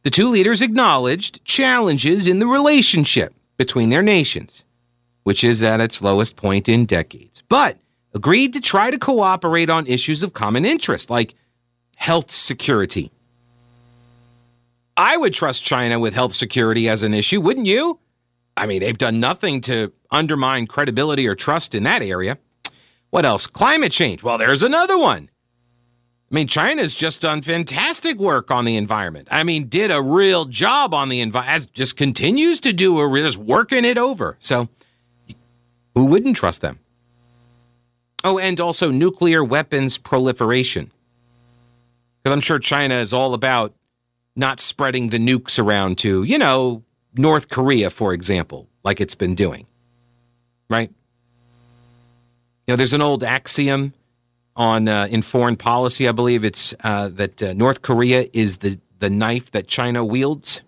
the 0.02 0.10
two 0.10 0.28
leaders 0.28 0.60
acknowledged 0.60 1.42
challenges 1.46 2.26
in 2.26 2.40
the 2.40 2.46
relationship 2.46 3.32
between 3.56 3.88
their 3.88 4.02
nations, 4.02 4.66
which 5.22 5.42
is 5.42 5.62
at 5.62 5.80
its 5.80 6.02
lowest 6.02 6.36
point 6.36 6.68
in 6.68 6.84
decades, 6.84 7.42
but 7.48 7.78
agreed 8.12 8.52
to 8.52 8.60
try 8.60 8.90
to 8.90 8.98
cooperate 8.98 9.70
on 9.70 9.86
issues 9.86 10.22
of 10.22 10.34
common 10.34 10.66
interest 10.66 11.08
like 11.08 11.34
health 11.96 12.30
security 12.30 13.10
I 15.00 15.16
would 15.16 15.32
trust 15.32 15.64
China 15.64 15.98
with 15.98 16.12
health 16.12 16.34
security 16.34 16.86
as 16.86 17.02
an 17.02 17.14
issue, 17.14 17.40
wouldn't 17.40 17.66
you? 17.66 18.00
I 18.54 18.66
mean, 18.66 18.80
they've 18.80 18.98
done 18.98 19.18
nothing 19.18 19.62
to 19.62 19.94
undermine 20.10 20.66
credibility 20.66 21.26
or 21.26 21.34
trust 21.34 21.74
in 21.74 21.84
that 21.84 22.02
area. 22.02 22.36
What 23.08 23.24
else? 23.24 23.46
Climate 23.46 23.92
change. 23.92 24.22
Well, 24.22 24.36
there's 24.36 24.62
another 24.62 24.98
one. 24.98 25.30
I 26.30 26.34
mean, 26.34 26.48
China's 26.48 26.94
just 26.94 27.22
done 27.22 27.40
fantastic 27.40 28.18
work 28.18 28.50
on 28.50 28.66
the 28.66 28.76
environment. 28.76 29.28
I 29.30 29.42
mean, 29.42 29.68
did 29.68 29.90
a 29.90 30.02
real 30.02 30.44
job 30.44 30.92
on 30.92 31.08
the 31.08 31.22
environment, 31.22 31.72
just 31.72 31.96
continues 31.96 32.60
to 32.60 32.74
do 32.74 33.00
a 33.00 33.20
just 33.22 33.38
working 33.38 33.86
it 33.86 33.96
over. 33.96 34.36
So, 34.38 34.68
who 35.94 36.04
wouldn't 36.04 36.36
trust 36.36 36.60
them? 36.60 36.78
Oh, 38.22 38.38
and 38.38 38.60
also 38.60 38.90
nuclear 38.90 39.42
weapons 39.42 39.96
proliferation. 39.96 40.92
Because 42.22 42.34
I'm 42.34 42.42
sure 42.42 42.58
China 42.58 42.96
is 42.96 43.14
all 43.14 43.32
about 43.32 43.74
not 44.36 44.60
spreading 44.60 45.08
the 45.08 45.18
nukes 45.18 45.58
around 45.58 45.98
to, 45.98 46.22
you 46.22 46.38
know, 46.38 46.82
North 47.14 47.48
Korea, 47.48 47.90
for 47.90 48.12
example, 48.12 48.68
like 48.84 49.00
it's 49.00 49.14
been 49.14 49.34
doing. 49.34 49.66
Right? 50.68 50.90
You 52.66 52.72
know, 52.72 52.76
there's 52.76 52.92
an 52.92 53.02
old 53.02 53.24
axiom 53.24 53.92
on 54.54 54.88
uh, 54.88 55.08
in 55.10 55.22
foreign 55.22 55.56
policy, 55.56 56.08
I 56.08 56.12
believe 56.12 56.44
it's 56.44 56.74
uh, 56.84 57.08
that 57.08 57.42
uh, 57.42 57.52
North 57.54 57.82
Korea 57.82 58.28
is 58.32 58.58
the, 58.58 58.78
the 58.98 59.10
knife 59.10 59.50
that 59.52 59.66
China 59.66 60.04
wields. 60.04 60.62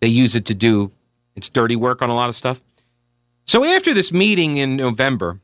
They 0.00 0.08
use 0.08 0.36
it 0.36 0.46
to 0.46 0.54
do 0.54 0.92
its 1.34 1.48
dirty 1.48 1.76
work 1.76 2.02
on 2.02 2.10
a 2.10 2.14
lot 2.14 2.28
of 2.28 2.34
stuff. 2.34 2.62
So 3.46 3.64
after 3.64 3.94
this 3.94 4.12
meeting 4.12 4.56
in 4.56 4.76
November, 4.76 5.40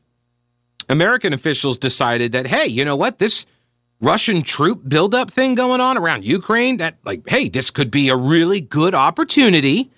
American 0.89 1.33
officials 1.33 1.77
decided 1.77 2.31
that, 2.33 2.47
hey, 2.47 2.67
you 2.67 2.83
know 2.83 2.95
what? 2.95 3.19
This 3.19 3.45
Russian 4.03 4.41
troop 4.41 4.81
buildup 4.89 5.31
thing 5.31 5.55
going 5.55 5.79
on 5.79 5.97
around 5.97 6.25
Ukraine, 6.25 6.75
that, 6.75 6.97
like, 7.05 7.21
hey, 7.29 7.47
this 7.47 7.69
could 7.69 7.89
be 7.89 8.09
a 8.09 8.17
really 8.17 8.59
good 8.59 8.93
opportunity 8.93 9.89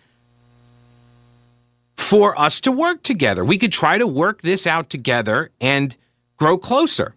for 1.98 2.40
us 2.40 2.62
to 2.62 2.72
work 2.72 3.02
together. 3.02 3.44
We 3.44 3.58
could 3.58 3.72
try 3.72 3.98
to 3.98 4.06
work 4.06 4.44
this 4.44 4.68
out 4.68 4.92
together 4.92 5.50
and 5.60 5.98
grow 6.38 6.56
closer. 6.56 7.16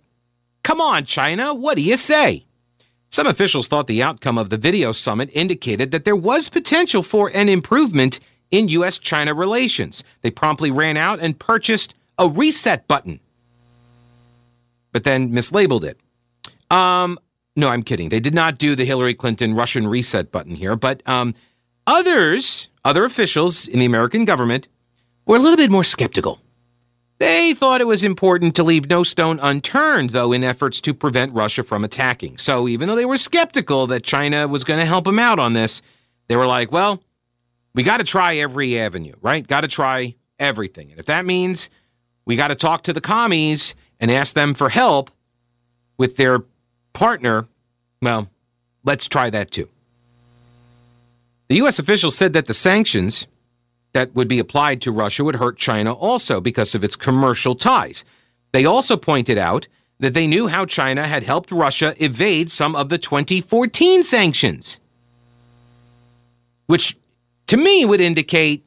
Come 0.62 0.80
on, 0.80 1.04
China, 1.04 1.52
what 1.52 1.76
do 1.76 1.82
you 1.82 1.98
say? 1.98 2.46
Some 3.10 3.26
officials 3.26 3.68
thought 3.68 3.86
the 3.86 4.02
outcome 4.02 4.38
of 4.38 4.48
the 4.48 4.56
video 4.56 4.92
summit 4.92 5.28
indicated 5.34 5.90
that 5.90 6.06
there 6.06 6.16
was 6.16 6.48
potential 6.48 7.02
for 7.02 7.30
an 7.34 7.50
improvement 7.50 8.18
in 8.50 8.68
U.S. 8.68 8.98
China 8.98 9.34
relations. 9.34 10.04
They 10.22 10.30
promptly 10.30 10.70
ran 10.70 10.96
out 10.96 11.20
and 11.20 11.38
purchased 11.38 11.94
a 12.18 12.30
reset 12.30 12.88
button, 12.88 13.20
but 14.90 15.04
then 15.04 15.30
mislabeled 15.30 15.84
it. 15.84 16.00
Um, 16.70 17.18
no, 17.56 17.68
I'm 17.68 17.82
kidding. 17.82 18.08
They 18.08 18.20
did 18.20 18.34
not 18.34 18.58
do 18.58 18.76
the 18.76 18.84
Hillary 18.84 19.14
Clinton 19.14 19.54
Russian 19.54 19.86
reset 19.88 20.30
button 20.30 20.54
here, 20.54 20.76
but 20.76 21.02
um, 21.08 21.34
others, 21.86 22.68
other 22.84 23.04
officials 23.04 23.66
in 23.66 23.78
the 23.78 23.86
American 23.86 24.24
government, 24.24 24.68
were 25.26 25.36
a 25.36 25.40
little 25.40 25.56
bit 25.56 25.70
more 25.70 25.84
skeptical. 25.84 26.40
They 27.18 27.52
thought 27.52 27.80
it 27.80 27.86
was 27.86 28.04
important 28.04 28.54
to 28.54 28.62
leave 28.62 28.88
no 28.88 29.02
stone 29.02 29.40
unturned, 29.40 30.10
though, 30.10 30.32
in 30.32 30.44
efforts 30.44 30.80
to 30.82 30.94
prevent 30.94 31.34
Russia 31.34 31.64
from 31.64 31.84
attacking. 31.84 32.38
So 32.38 32.68
even 32.68 32.88
though 32.88 32.94
they 32.94 33.04
were 33.04 33.16
skeptical 33.16 33.88
that 33.88 34.04
China 34.04 34.46
was 34.46 34.62
going 34.62 34.78
to 34.78 34.86
help 34.86 35.04
them 35.04 35.18
out 35.18 35.40
on 35.40 35.52
this, 35.52 35.82
they 36.28 36.36
were 36.36 36.46
like, 36.46 36.70
well, 36.70 37.02
we 37.74 37.82
got 37.82 37.96
to 37.96 38.04
try 38.04 38.36
every 38.36 38.78
avenue, 38.78 39.14
right? 39.20 39.44
Got 39.44 39.62
to 39.62 39.68
try 39.68 40.14
everything. 40.38 40.92
And 40.92 41.00
if 41.00 41.06
that 41.06 41.26
means 41.26 41.70
we 42.24 42.36
got 42.36 42.48
to 42.48 42.54
talk 42.54 42.84
to 42.84 42.92
the 42.92 43.00
commies 43.00 43.74
and 43.98 44.12
ask 44.12 44.34
them 44.34 44.54
for 44.54 44.68
help 44.68 45.10
with 45.96 46.16
their 46.16 46.44
partner, 46.98 47.46
well, 48.02 48.28
let's 48.82 49.08
try 49.08 49.30
that 49.30 49.52
too. 49.52 49.68
The 51.48 51.54
U.S. 51.62 51.78
officials 51.78 52.16
said 52.16 52.32
that 52.32 52.46
the 52.46 52.54
sanctions 52.54 53.28
that 53.92 54.12
would 54.16 54.26
be 54.26 54.40
applied 54.40 54.80
to 54.80 54.90
Russia 54.90 55.22
would 55.22 55.36
hurt 55.36 55.56
China 55.56 55.92
also 55.92 56.40
because 56.40 56.74
of 56.74 56.82
its 56.82 56.96
commercial 56.96 57.54
ties. 57.54 58.04
They 58.52 58.64
also 58.64 58.96
pointed 58.96 59.38
out 59.38 59.68
that 60.00 60.12
they 60.12 60.26
knew 60.26 60.48
how 60.48 60.66
China 60.66 61.06
had 61.06 61.22
helped 61.22 61.52
Russia 61.52 61.94
evade 62.02 62.50
some 62.50 62.74
of 62.74 62.88
the 62.88 62.98
2014 62.98 64.02
sanctions, 64.02 64.80
which 66.66 66.96
to 67.46 67.56
me 67.56 67.84
would 67.84 68.00
indicate 68.00 68.64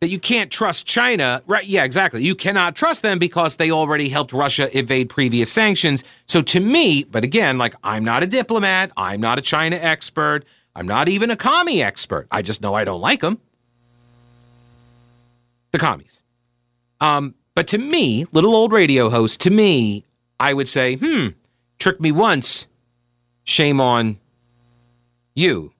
that 0.00 0.08
you 0.08 0.18
can't 0.18 0.50
trust 0.50 0.86
China. 0.86 1.42
Right? 1.46 1.64
Yeah, 1.64 1.84
exactly. 1.84 2.24
You 2.24 2.34
cannot 2.34 2.74
trust 2.74 3.02
them 3.02 3.18
because 3.18 3.56
they 3.56 3.70
already 3.70 4.08
helped 4.08 4.32
Russia 4.32 4.76
evade 4.76 5.08
previous 5.08 5.52
sanctions. 5.52 6.04
So 6.26 6.42
to 6.42 6.60
me, 6.60 7.04
but 7.04 7.24
again, 7.24 7.58
like 7.58 7.74
I'm 7.84 8.04
not 8.04 8.22
a 8.22 8.26
diplomat, 8.26 8.92
I'm 8.96 9.20
not 9.20 9.38
a 9.38 9.42
China 9.42 9.76
expert, 9.76 10.44
I'm 10.74 10.86
not 10.86 11.08
even 11.08 11.30
a 11.30 11.36
commie 11.36 11.82
expert. 11.82 12.26
I 12.30 12.42
just 12.42 12.62
know 12.62 12.74
I 12.74 12.84
don't 12.84 13.00
like 13.00 13.20
them 13.20 13.38
the 15.72 15.78
commies. 15.78 16.22
Um, 17.00 17.34
but 17.54 17.66
to 17.68 17.78
me, 17.78 18.26
little 18.32 18.54
old 18.54 18.72
radio 18.72 19.10
host, 19.10 19.40
to 19.42 19.50
me, 19.50 20.04
I 20.38 20.54
would 20.54 20.68
say, 20.68 20.96
hmm, 20.96 21.28
trick 21.78 22.00
me 22.00 22.12
once, 22.12 22.66
shame 23.44 23.80
on 23.80 24.18
you. 25.34 25.72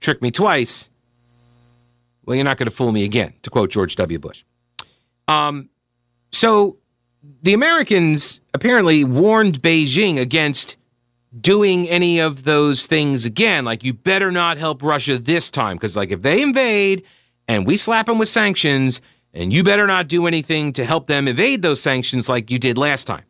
Trick 0.00 0.20
me 0.20 0.30
twice, 0.30 0.90
well, 2.24 2.36
you're 2.36 2.44
not 2.44 2.58
going 2.58 2.68
to 2.68 2.74
fool 2.74 2.92
me 2.92 3.04
again, 3.04 3.34
to 3.42 3.50
quote 3.50 3.70
George 3.70 3.96
W. 3.96 4.18
Bush. 4.18 4.44
Um, 5.28 5.70
so 6.32 6.78
the 7.42 7.54
Americans 7.54 8.40
apparently 8.54 9.04
warned 9.04 9.62
Beijing 9.62 10.20
against 10.20 10.76
doing 11.40 11.88
any 11.88 12.20
of 12.20 12.44
those 12.44 12.86
things 12.86 13.24
again. 13.24 13.64
Like, 13.64 13.84
you 13.84 13.94
better 13.94 14.30
not 14.30 14.58
help 14.58 14.82
Russia 14.82 15.18
this 15.18 15.50
time, 15.50 15.76
because, 15.76 15.96
like, 15.96 16.10
if 16.10 16.22
they 16.22 16.42
invade 16.42 17.04
and 17.48 17.66
we 17.66 17.76
slap 17.76 18.06
them 18.06 18.18
with 18.18 18.28
sanctions, 18.28 19.00
and 19.34 19.52
you 19.52 19.64
better 19.64 19.86
not 19.86 20.08
do 20.08 20.26
anything 20.26 20.72
to 20.74 20.84
help 20.84 21.06
them 21.06 21.26
evade 21.26 21.62
those 21.62 21.80
sanctions 21.80 22.28
like 22.28 22.50
you 22.50 22.58
did 22.58 22.76
last 22.76 23.06
time. 23.06 23.24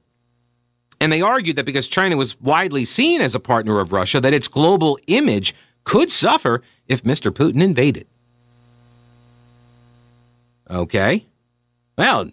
And 1.01 1.13
they 1.13 1.23
argued 1.23 1.57
that 1.57 1.67
because 1.67 1.89
China 1.89 2.17
was 2.17 2.41
widely 2.41 2.85
seen 2.85 3.21
as 3.21 3.35
a 3.35 3.41
partner 3.41 3.81
of 3.81 3.93
Russia, 3.93 4.21
that 4.21 4.33
its 4.33 4.49
global 4.49 4.99
image 5.07 5.55
could 5.85 6.11
suffer 6.11 6.63
if 6.87 7.03
Mr. 7.03 7.31
Putin 7.31 7.63
invaded. 7.63 8.07
Okay. 10.73 11.27
Well, 11.99 12.31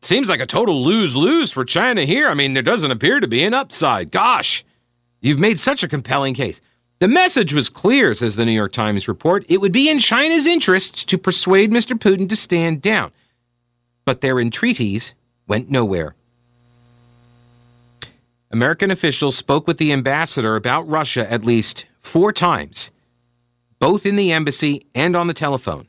seems 0.00 0.28
like 0.28 0.40
a 0.40 0.46
total 0.46 0.82
lose 0.82 1.14
lose 1.14 1.52
for 1.52 1.64
China 1.64 2.04
here. 2.04 2.28
I 2.28 2.34
mean, 2.34 2.54
there 2.54 2.62
doesn't 2.62 2.90
appear 2.90 3.20
to 3.20 3.28
be 3.28 3.44
an 3.44 3.52
upside. 3.52 4.10
Gosh, 4.10 4.64
you've 5.20 5.38
made 5.38 5.60
such 5.60 5.82
a 5.82 5.88
compelling 5.88 6.32
case. 6.32 6.60
The 6.98 7.08
message 7.08 7.52
was 7.52 7.68
clear, 7.68 8.14
says 8.14 8.36
the 8.36 8.46
New 8.46 8.52
York 8.52 8.72
Times 8.72 9.06
report. 9.06 9.44
It 9.50 9.60
would 9.60 9.72
be 9.72 9.90
in 9.90 9.98
China's 9.98 10.46
interests 10.46 11.04
to 11.04 11.18
persuade 11.18 11.70
Mr. 11.70 11.98
Putin 11.98 12.26
to 12.30 12.36
stand 12.36 12.80
down. 12.80 13.12
But 14.06 14.22
their 14.22 14.40
entreaties 14.40 15.14
went 15.46 15.70
nowhere. 15.70 16.14
American 18.50 18.90
officials 18.90 19.36
spoke 19.36 19.66
with 19.66 19.76
the 19.76 19.92
ambassador 19.92 20.56
about 20.56 20.88
Russia 20.88 21.30
at 21.30 21.44
least 21.44 21.84
four 21.98 22.32
times, 22.32 22.90
both 23.78 24.06
in 24.06 24.16
the 24.16 24.32
embassy 24.32 24.86
and 24.94 25.14
on 25.14 25.26
the 25.26 25.34
telephone. 25.34 25.86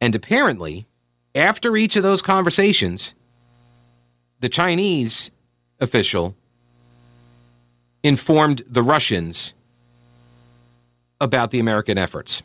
And 0.00 0.14
apparently, 0.14 0.86
after 1.34 1.76
each 1.76 1.96
of 1.96 2.02
those 2.02 2.22
conversations, 2.22 3.14
the 4.40 4.48
Chinese 4.48 5.30
official 5.80 6.34
informed 8.02 8.62
the 8.66 8.82
Russians 8.82 9.54
about 11.20 11.50
the 11.50 11.58
American 11.58 11.98
efforts 11.98 12.42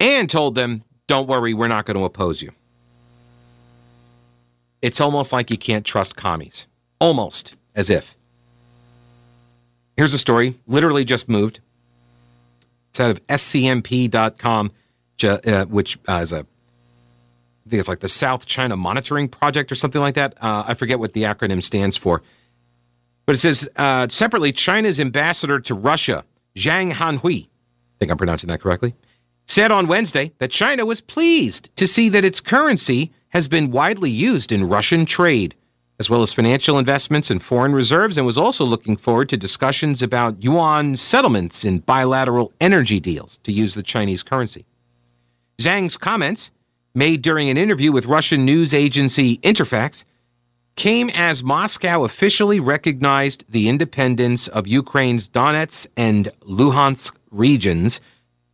and 0.00 0.28
told 0.28 0.54
them, 0.54 0.82
don't 1.06 1.28
worry, 1.28 1.54
we're 1.54 1.68
not 1.68 1.86
going 1.86 1.96
to 1.96 2.04
oppose 2.04 2.42
you. 2.42 2.52
It's 4.82 5.00
almost 5.00 5.32
like 5.32 5.50
you 5.50 5.56
can't 5.56 5.84
trust 5.84 6.16
commies. 6.16 6.66
Almost 7.00 7.54
as 7.74 7.90
if. 7.90 8.16
Here's 9.96 10.12
a 10.12 10.18
story, 10.18 10.60
literally 10.66 11.04
just 11.04 11.28
moved. 11.28 11.60
It's 12.90 13.00
out 13.00 13.10
of 13.10 13.26
scmp.com, 13.26 14.72
uh, 15.22 15.64
which 15.66 15.98
uh, 16.08 16.12
is 16.14 16.32
a, 16.32 16.46
I 17.66 17.70
think 17.70 17.80
it's 17.80 17.88
like 17.88 18.00
the 18.00 18.08
South 18.08 18.44
China 18.44 18.76
Monitoring 18.76 19.28
Project 19.28 19.72
or 19.72 19.74
something 19.74 20.00
like 20.00 20.14
that. 20.14 20.34
Uh, 20.42 20.64
I 20.66 20.74
forget 20.74 20.98
what 20.98 21.14
the 21.14 21.22
acronym 21.22 21.62
stands 21.62 21.96
for. 21.96 22.22
But 23.26 23.36
it 23.36 23.38
says 23.38 23.68
uh, 23.76 24.08
separately, 24.08 24.52
China's 24.52 25.00
ambassador 25.00 25.58
to 25.60 25.74
Russia, 25.74 26.24
Zhang 26.56 26.92
Hanhui, 26.92 27.44
I 27.44 27.98
think 27.98 28.10
I'm 28.10 28.18
pronouncing 28.18 28.48
that 28.48 28.60
correctly, 28.60 28.94
said 29.46 29.72
on 29.72 29.86
Wednesday 29.86 30.32
that 30.38 30.50
China 30.50 30.84
was 30.84 31.00
pleased 31.00 31.74
to 31.76 31.86
see 31.86 32.10
that 32.10 32.24
its 32.24 32.40
currency 32.40 33.12
has 33.30 33.48
been 33.48 33.70
widely 33.70 34.10
used 34.10 34.52
in 34.52 34.68
Russian 34.68 35.06
trade, 35.06 35.54
as 35.98 36.10
well 36.10 36.22
as 36.22 36.32
financial 36.32 36.78
investments 36.78 37.30
and 37.30 37.42
foreign 37.42 37.72
reserves, 37.72 38.18
and 38.18 38.26
was 38.26 38.38
also 38.38 38.64
looking 38.64 38.96
forward 38.96 39.28
to 39.30 39.36
discussions 39.38 40.02
about 40.02 40.42
yuan 40.42 40.96
settlements 40.96 41.64
in 41.64 41.78
bilateral 41.78 42.52
energy 42.60 43.00
deals 43.00 43.38
to 43.38 43.52
use 43.52 43.74
the 43.74 43.82
Chinese 43.82 44.22
currency. 44.22 44.66
Zhang's 45.58 45.96
comments, 45.96 46.52
made 46.94 47.22
during 47.22 47.48
an 47.48 47.56
interview 47.56 47.90
with 47.90 48.06
Russian 48.06 48.44
news 48.44 48.72
agency 48.72 49.38
Interfax, 49.38 50.04
came 50.76 51.10
as 51.10 51.42
Moscow 51.42 52.04
officially 52.04 52.60
recognized 52.60 53.44
the 53.48 53.68
independence 53.68 54.48
of 54.48 54.66
Ukraine's 54.66 55.28
Donetsk 55.28 55.86
and 55.96 56.30
Luhansk 56.42 57.14
regions 57.30 58.00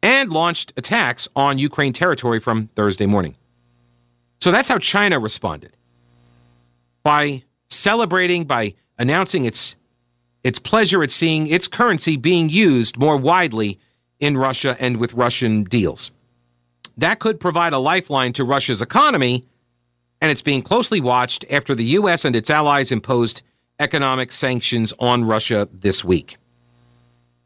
and 0.02 0.30
launched 0.30 0.72
attacks 0.76 1.28
on 1.36 1.58
Ukraine 1.58 1.92
territory 1.92 2.40
from 2.40 2.68
Thursday 2.74 3.06
morning. 3.06 3.36
So 4.40 4.50
that's 4.50 4.68
how 4.68 4.78
China 4.78 5.18
responded 5.18 5.76
by 7.02 7.44
celebrating, 7.68 8.44
by 8.44 8.74
announcing 8.98 9.44
its 9.44 9.76
its 10.42 10.58
pleasure 10.58 11.02
at 11.02 11.10
seeing 11.10 11.46
its 11.46 11.68
currency 11.68 12.16
being 12.16 12.48
used 12.48 12.96
more 12.96 13.18
widely 13.18 13.78
in 14.18 14.38
Russia 14.38 14.74
and 14.80 14.96
with 14.96 15.12
Russian 15.12 15.64
deals. 15.64 16.12
That 17.00 17.18
could 17.18 17.40
provide 17.40 17.72
a 17.72 17.78
lifeline 17.78 18.34
to 18.34 18.44
Russia's 18.44 18.82
economy, 18.82 19.46
and 20.20 20.30
it's 20.30 20.42
being 20.42 20.60
closely 20.60 21.00
watched 21.00 21.46
after 21.50 21.74
the 21.74 21.84
U.S. 21.96 22.26
and 22.26 22.36
its 22.36 22.50
allies 22.50 22.92
imposed 22.92 23.40
economic 23.78 24.30
sanctions 24.30 24.92
on 24.98 25.24
Russia 25.24 25.66
this 25.72 26.04
week. 26.04 26.36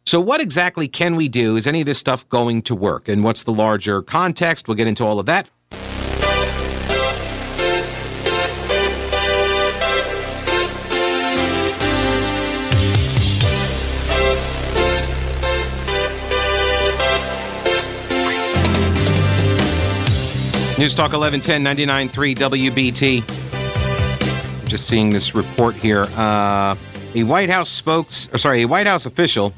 So, 0.04 0.20
what 0.20 0.40
exactly 0.40 0.88
can 0.88 1.14
we 1.14 1.28
do? 1.28 1.54
Is 1.54 1.68
any 1.68 1.82
of 1.82 1.86
this 1.86 1.98
stuff 1.98 2.28
going 2.28 2.62
to 2.62 2.74
work? 2.74 3.08
And 3.08 3.22
what's 3.22 3.44
the 3.44 3.52
larger 3.52 4.02
context? 4.02 4.66
We'll 4.66 4.76
get 4.76 4.88
into 4.88 5.04
all 5.04 5.20
of 5.20 5.26
that. 5.26 5.52
News 20.76 20.92
Talk 20.92 21.12
1110 21.12 21.62
99.3 22.10 22.34
WBT. 22.34 24.68
just 24.68 24.88
seeing 24.88 25.10
this 25.10 25.32
report 25.32 25.76
here. 25.76 26.02
Uh, 26.16 26.74
a 27.14 27.22
White 27.22 27.48
House 27.48 27.70
spokes, 27.70 28.28
or 28.34 28.38
sorry, 28.38 28.62
a 28.62 28.66
White 28.66 28.88
House 28.88 29.06
official 29.06 29.54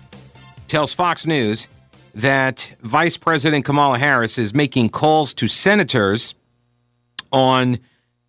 tells 0.68 0.92
Fox 0.92 1.26
News 1.26 1.68
that 2.14 2.74
Vice 2.82 3.16
President 3.16 3.64
Kamala 3.64 3.98
Harris 3.98 4.36
is 4.36 4.52
making 4.52 4.90
calls 4.90 5.32
to 5.34 5.48
senators 5.48 6.34
on 7.32 7.78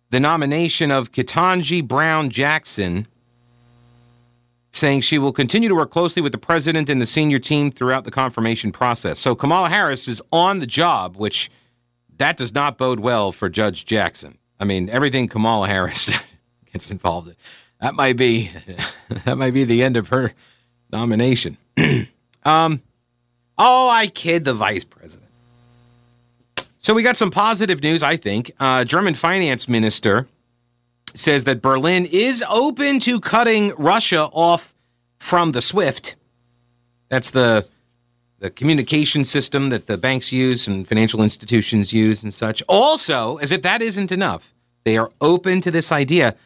the 0.08 0.18
nomination 0.18 0.90
of 0.90 1.12
Ketanji 1.12 1.86
Brown 1.86 2.30
Jackson, 2.30 3.06
saying 4.70 5.02
she 5.02 5.18
will 5.18 5.32
continue 5.32 5.68
to 5.68 5.74
work 5.74 5.90
closely 5.90 6.22
with 6.22 6.32
the 6.32 6.38
president 6.38 6.88
and 6.88 7.02
the 7.02 7.06
senior 7.06 7.38
team 7.38 7.70
throughout 7.70 8.04
the 8.04 8.10
confirmation 8.10 8.72
process. 8.72 9.18
So 9.18 9.34
Kamala 9.34 9.68
Harris 9.68 10.08
is 10.08 10.22
on 10.32 10.60
the 10.60 10.66
job, 10.66 11.16
which 11.16 11.50
that 12.18 12.36
does 12.36 12.54
not 12.54 12.78
bode 12.78 13.00
well 13.00 13.32
for 13.32 13.48
Judge 13.48 13.84
Jackson. 13.84 14.38
I 14.60 14.64
mean, 14.64 14.90
everything 14.90 15.28
Kamala 15.28 15.68
Harris 15.68 16.10
gets 16.72 16.90
involved 16.90 17.28
in, 17.28 17.36
that 17.80 17.94
might 17.94 18.16
be 18.16 18.50
that 19.24 19.38
might 19.38 19.54
be 19.54 19.64
the 19.64 19.82
end 19.82 19.96
of 19.96 20.08
her 20.08 20.32
nomination. 20.92 21.56
um, 22.44 22.82
oh, 23.56 23.88
I 23.88 24.08
kid 24.08 24.44
the 24.44 24.54
vice 24.54 24.84
president. 24.84 25.28
So 26.78 26.94
we 26.94 27.02
got 27.02 27.16
some 27.16 27.30
positive 27.30 27.82
news, 27.82 28.02
I 28.02 28.16
think. 28.16 28.50
Uh, 28.58 28.84
German 28.84 29.14
finance 29.14 29.68
minister 29.68 30.26
says 31.14 31.44
that 31.44 31.60
Berlin 31.60 32.06
is 32.10 32.44
open 32.48 33.00
to 33.00 33.20
cutting 33.20 33.72
Russia 33.76 34.24
off 34.32 34.74
from 35.18 35.52
the 35.52 35.60
SWIFT. 35.60 36.16
That's 37.08 37.30
the 37.30 37.66
the 38.38 38.50
communication 38.50 39.24
system 39.24 39.68
that 39.70 39.86
the 39.86 39.96
banks 39.96 40.32
use 40.32 40.68
and 40.68 40.86
financial 40.86 41.22
institutions 41.22 41.92
use 41.92 42.22
and 42.22 42.32
such. 42.32 42.62
Also, 42.68 43.36
as 43.38 43.50
if 43.50 43.62
that 43.62 43.82
isn't 43.82 44.12
enough, 44.12 44.54
they 44.84 44.96
are 44.96 45.10
open 45.20 45.60
to 45.60 45.70
this 45.70 45.90
idea. 45.90 46.36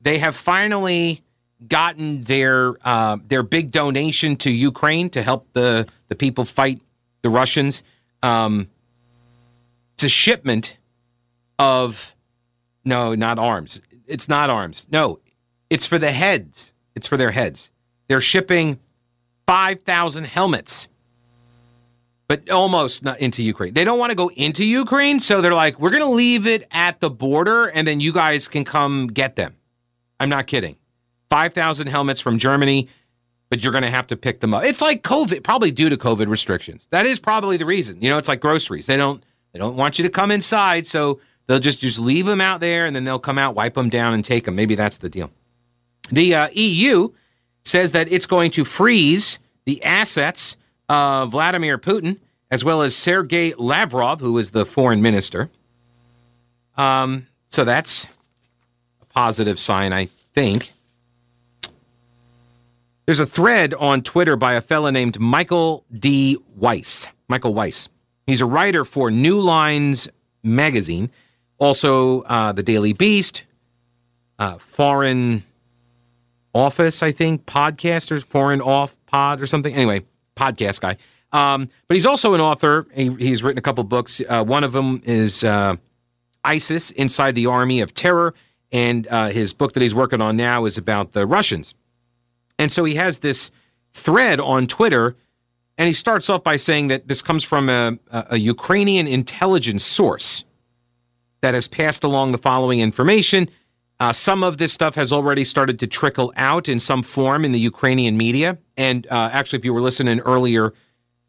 They 0.00 0.18
have 0.18 0.36
finally 0.36 1.22
gotten 1.66 2.22
their 2.22 2.76
uh, 2.86 3.16
their 3.26 3.42
big 3.42 3.70
donation 3.70 4.36
to 4.36 4.50
Ukraine 4.50 5.10
to 5.10 5.22
help 5.22 5.52
the 5.52 5.88
the 6.08 6.14
people 6.14 6.44
fight 6.44 6.80
the 7.22 7.30
Russians. 7.30 7.82
Um, 8.22 8.68
it's 9.94 10.04
a 10.04 10.08
shipment 10.08 10.76
of 11.58 12.14
no, 12.84 13.14
not 13.14 13.38
arms. 13.38 13.80
It's 14.06 14.28
not 14.28 14.48
arms. 14.48 14.86
No, 14.92 15.18
it's 15.70 15.86
for 15.86 15.98
the 15.98 16.12
heads. 16.12 16.72
It's 16.94 17.08
for 17.08 17.16
their 17.16 17.32
heads. 17.32 17.70
They're 18.06 18.20
shipping 18.20 18.78
five 19.46 19.82
thousand 19.82 20.26
helmets 20.26 20.88
but 22.28 22.48
almost 22.50 23.04
not 23.04 23.20
into 23.20 23.42
Ukraine. 23.42 23.74
They 23.74 23.84
don't 23.84 23.98
want 23.98 24.10
to 24.10 24.16
go 24.16 24.30
into 24.36 24.64
Ukraine, 24.64 25.20
so 25.20 25.40
they're 25.40 25.54
like, 25.54 25.78
we're 25.78 25.90
going 25.90 26.02
to 26.02 26.08
leave 26.08 26.46
it 26.46 26.66
at 26.70 27.00
the 27.00 27.10
border 27.10 27.66
and 27.66 27.86
then 27.86 28.00
you 28.00 28.12
guys 28.12 28.48
can 28.48 28.64
come 28.64 29.06
get 29.06 29.36
them. 29.36 29.56
I'm 30.18 30.28
not 30.28 30.46
kidding. 30.46 30.76
5,000 31.30 31.88
helmets 31.88 32.20
from 32.20 32.38
Germany, 32.38 32.88
but 33.48 33.62
you're 33.62 33.72
going 33.72 33.84
to 33.84 33.90
have 33.90 34.06
to 34.08 34.16
pick 34.16 34.40
them 34.40 34.54
up. 34.54 34.64
It's 34.64 34.80
like 34.80 35.02
COVID, 35.02 35.44
probably 35.44 35.70
due 35.70 35.88
to 35.88 35.96
COVID 35.96 36.28
restrictions. 36.28 36.88
That 36.90 37.06
is 37.06 37.18
probably 37.18 37.56
the 37.56 37.66
reason. 37.66 38.00
You 38.00 38.10
know, 38.10 38.18
it's 38.18 38.28
like 38.28 38.40
groceries. 38.40 38.86
They 38.86 38.96
don't 38.96 39.24
they 39.52 39.58
don't 39.58 39.76
want 39.76 39.98
you 39.98 40.02
to 40.02 40.10
come 40.10 40.30
inside, 40.30 40.86
so 40.86 41.20
they'll 41.46 41.58
just 41.58 41.80
just 41.80 41.98
leave 41.98 42.26
them 42.26 42.40
out 42.40 42.60
there 42.60 42.86
and 42.86 42.94
then 42.94 43.04
they'll 43.04 43.18
come 43.18 43.38
out, 43.38 43.54
wipe 43.54 43.74
them 43.74 43.88
down 43.88 44.12
and 44.14 44.24
take 44.24 44.44
them. 44.44 44.54
Maybe 44.54 44.74
that's 44.74 44.98
the 44.98 45.08
deal. 45.08 45.30
The 46.10 46.34
uh, 46.34 46.48
EU 46.52 47.10
says 47.64 47.92
that 47.92 48.10
it's 48.10 48.26
going 48.26 48.50
to 48.52 48.64
freeze 48.64 49.38
the 49.64 49.82
assets 49.82 50.56
of 50.88 51.30
Vladimir 51.30 51.78
Putin, 51.78 52.18
as 52.50 52.64
well 52.64 52.82
as 52.82 52.94
Sergei 52.94 53.54
Lavrov, 53.56 54.20
who 54.20 54.38
is 54.38 54.52
the 54.52 54.64
foreign 54.64 55.02
minister. 55.02 55.50
Um, 56.76 57.26
so 57.48 57.64
that's 57.64 58.08
a 59.00 59.06
positive 59.06 59.58
sign, 59.58 59.92
I 59.92 60.08
think. 60.34 60.72
There's 63.06 63.20
a 63.20 63.26
thread 63.26 63.72
on 63.74 64.02
Twitter 64.02 64.36
by 64.36 64.54
a 64.54 64.60
fella 64.60 64.90
named 64.90 65.20
Michael 65.20 65.84
D. 65.96 66.38
Weiss. 66.56 67.08
Michael 67.28 67.54
Weiss. 67.54 67.88
He's 68.26 68.40
a 68.40 68.46
writer 68.46 68.84
for 68.84 69.10
New 69.10 69.40
Lines 69.40 70.08
magazine, 70.42 71.10
also 71.58 72.22
uh, 72.22 72.52
the 72.52 72.62
Daily 72.62 72.92
Beast, 72.92 73.44
uh, 74.38 74.58
Foreign 74.58 75.44
Office, 76.52 77.02
I 77.02 77.12
think, 77.12 77.46
podcasters, 77.46 78.24
Foreign 78.24 78.60
Off 78.60 78.96
Pod 79.06 79.40
or 79.40 79.46
something. 79.46 79.72
Anyway, 79.72 80.04
podcast 80.36 80.80
guy. 80.80 80.96
Um, 81.32 81.68
but 81.88 81.94
he's 81.94 82.06
also 82.06 82.34
an 82.34 82.40
author. 82.40 82.86
He, 82.94 83.10
he's 83.14 83.42
written 83.42 83.58
a 83.58 83.62
couple 83.62 83.82
books. 83.84 84.22
Uh, 84.28 84.44
one 84.44 84.64
of 84.64 84.72
them 84.72 85.02
is 85.04 85.42
uh, 85.42 85.76
ISIS 86.44 86.90
Inside 86.92 87.34
the 87.34 87.46
Army 87.46 87.80
of 87.80 87.94
Terror. 87.94 88.34
And 88.72 89.06
uh, 89.08 89.28
his 89.28 89.52
book 89.52 89.72
that 89.72 89.82
he's 89.82 89.94
working 89.94 90.20
on 90.20 90.36
now 90.36 90.64
is 90.64 90.78
about 90.78 91.12
the 91.12 91.26
Russians. 91.26 91.74
And 92.58 92.70
so 92.70 92.84
he 92.84 92.94
has 92.94 93.20
this 93.20 93.50
thread 93.92 94.40
on 94.40 94.66
Twitter. 94.66 95.16
And 95.78 95.88
he 95.88 95.94
starts 95.94 96.30
off 96.30 96.42
by 96.42 96.56
saying 96.56 96.88
that 96.88 97.08
this 97.08 97.22
comes 97.22 97.44
from 97.44 97.68
a, 97.68 97.98
a 98.10 98.38
Ukrainian 98.38 99.06
intelligence 99.06 99.84
source 99.84 100.44
that 101.42 101.54
has 101.54 101.68
passed 101.68 102.02
along 102.02 102.32
the 102.32 102.38
following 102.38 102.80
information. 102.80 103.48
Uh, 103.98 104.12
some 104.12 104.42
of 104.42 104.58
this 104.58 104.72
stuff 104.72 104.94
has 104.94 105.12
already 105.12 105.42
started 105.44 105.78
to 105.78 105.86
trickle 105.86 106.32
out 106.36 106.68
in 106.68 106.78
some 106.78 107.02
form 107.02 107.44
in 107.44 107.52
the 107.52 107.58
Ukrainian 107.58 108.16
media. 108.16 108.58
And 108.76 109.06
uh, 109.06 109.30
actually, 109.32 109.58
if 109.58 109.64
you 109.64 109.72
were 109.72 109.80
listening 109.80 110.20
earlier, 110.20 110.74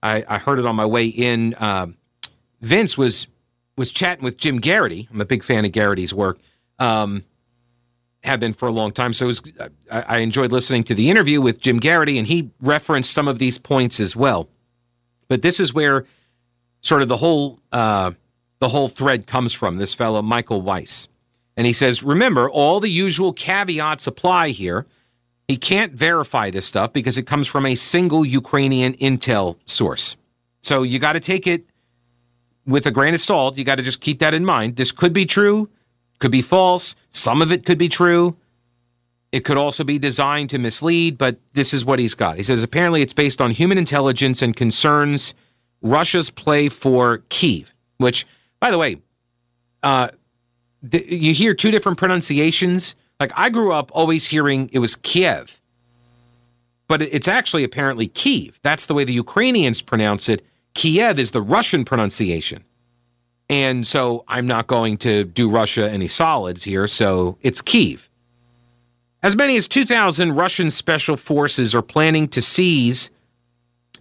I, 0.03 0.23
I 0.27 0.38
heard 0.38 0.60
it 0.60 0.65
on 0.65 0.75
my 0.75 0.86
way 0.86 1.06
in. 1.06 1.53
Uh, 1.56 1.88
Vince 2.62 2.97
was 2.97 3.27
was 3.77 3.91
chatting 3.91 4.23
with 4.23 4.38
Jim 4.38 4.60
Geraghty. 4.60 5.08
I'm 5.12 5.21
a 5.21 5.25
big 5.25 5.43
fan 5.43 5.63
of 5.63 5.71
Geraghty's 5.71 6.13
work. 6.13 6.39
Um, 6.80 7.23
have 8.23 8.39
been 8.39 8.53
for 8.53 8.67
a 8.67 8.71
long 8.71 8.91
time. 8.91 9.13
So 9.13 9.27
was, 9.27 9.41
I, 9.91 10.01
I 10.01 10.17
enjoyed 10.17 10.51
listening 10.51 10.84
to 10.86 10.95
the 10.95 11.10
interview 11.10 11.39
with 11.39 11.62
Jim 11.62 11.80
Geraghty, 11.80 12.17
and 12.17 12.27
he 12.27 12.51
referenced 12.60 13.12
some 13.12 13.27
of 13.27 13.39
these 13.39 13.58
points 13.58 13.99
as 13.99 14.15
well. 14.15 14.49
But 15.27 15.41
this 15.43 15.60
is 15.60 15.73
where 15.73 16.06
sort 16.82 17.01
of 17.01 17.08
the 17.08 17.17
whole 17.17 17.60
uh, 17.71 18.12
the 18.60 18.69
whole 18.69 18.88
thread 18.88 19.27
comes 19.27 19.53
from. 19.53 19.77
This 19.77 19.93
fellow 19.93 20.21
Michael 20.21 20.62
Weiss. 20.62 21.08
And 21.58 21.65
he 21.65 21.74
says, 21.74 22.04
remember, 22.04 22.50
all 22.50 22.80
the 22.80 22.89
usual 22.89 23.34
caveats 23.34 24.06
apply 24.06 24.50
here. 24.50 24.86
He 25.48 25.58
can't 25.58 25.93
verify 25.93 26.52
this 26.52 26.67
stuff 26.67 26.93
because 26.93 27.17
it 27.17 27.24
comes 27.24 27.48
from 27.48 27.65
a 27.65 27.74
single 27.74 28.24
Ukrainian 28.24 28.93
intel 28.93 29.58
source. 29.65 30.15
So 30.62 30.84
you 30.84 31.00
got 31.00 31.13
to 31.13 31.20
take 31.20 31.48
it 31.48 31.65
with 32.65 32.86
a 32.86 32.91
grain 32.91 33.15
of 33.15 33.22
salt. 33.22 33.58
You 33.58 33.63
got 33.63 33.76
to 33.76 33.84
just 33.84 34.02
keep 34.02 34.20
that 34.20 34.36
in 34.36 34.46
mind. 34.46 34.76
This 34.76 34.91
could 34.91 35.13
be 35.13 35.26
true, 35.26 35.70
could 36.20 36.32
be 36.32 36.43
false. 36.43 36.96
Some 37.10 37.41
of 37.41 37.52
it 37.52 37.65
could 37.65 37.78
be 37.80 37.89
true. 37.89 38.38
It 39.32 39.43
could 39.43 39.58
also 39.58 39.84
be 39.84 39.98
designed 39.98 40.50
to 40.52 40.60
mislead, 40.60 41.17
but 41.17 41.38
this 41.54 41.74
is 41.74 41.84
what 41.84 42.00
he's 42.00 42.15
got. 42.15 42.38
He 42.38 42.43
says 42.43 42.63
apparently 42.63 43.02
it's 43.02 43.13
based 43.13 43.41
on 43.41 43.52
human 43.52 43.78
intelligence 43.78 44.41
and 44.41 44.56
concerns 44.56 45.34
Russia's 45.82 46.30
play 46.30 46.70
for 46.70 47.20
Kiev, 47.30 47.74
which, 47.98 48.26
by 48.60 48.72
the 48.72 48.78
way, 48.78 48.98
uh, 49.84 50.10
you 50.92 51.34
hear 51.34 51.54
two 51.54 51.72
different 51.72 51.98
pronunciations. 51.98 52.96
Like 53.20 53.32
I 53.36 53.50
grew 53.50 53.74
up 53.74 53.92
always 53.94 54.28
hearing 54.28 54.70
it 54.72 54.80
was 54.80 54.96
Kiev, 54.96 55.60
but 56.88 57.02
it's 57.02 57.28
actually 57.28 57.63
apparently 57.63 58.08
Kiev. 58.08 58.60
That's 58.62 58.86
the 58.86 58.94
way 58.94 59.04
the 59.04 59.13
Ukrainians 59.13 59.82
pronounce 59.82 60.30
it. 60.30 60.46
Kiev 60.74 61.20
is 61.20 61.32
the 61.32 61.42
Russian 61.42 61.84
pronunciation. 61.84 62.63
And 63.50 63.88
so 63.88 64.24
I'm 64.28 64.46
not 64.46 64.68
going 64.68 64.98
to 64.98 65.24
do 65.24 65.50
Russia 65.50 65.90
any 65.90 66.08
solids 66.08 66.66
here, 66.66 66.86
so 66.86 67.38
it's 67.42 67.62
Kiev. 67.62 68.10
As 69.24 69.36
many 69.36 69.58
as 69.58 69.68
2,000 69.68 70.36
Russian 70.36 70.70
special 70.70 71.18
forces 71.18 71.74
are 71.74 71.82
planning 71.82 72.28
to 72.30 72.42
seize 72.42 73.10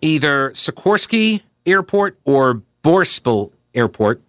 either 0.02 0.50
Sikorsky 0.50 1.42
Airport 1.64 2.18
or 2.24 2.62
Boryspil 2.84 3.52
Airport 3.74 4.20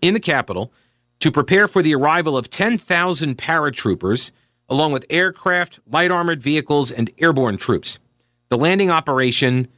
in 0.00 0.14
the 0.14 0.20
capital 0.20 0.72
to 1.20 1.30
prepare 1.30 1.68
for 1.68 1.82
the 1.82 1.94
arrival 1.94 2.36
of 2.36 2.50
10,000 2.50 3.38
paratroopers, 3.38 4.32
along 4.68 4.92
with 4.92 5.04
aircraft, 5.08 5.80
light 5.90 6.10
armored 6.10 6.42
vehicles, 6.42 6.90
and 6.90 7.10
airborne 7.18 7.56
troops. 7.56 7.98
The 8.48 8.58
landing 8.58 8.90
operation 8.90 9.68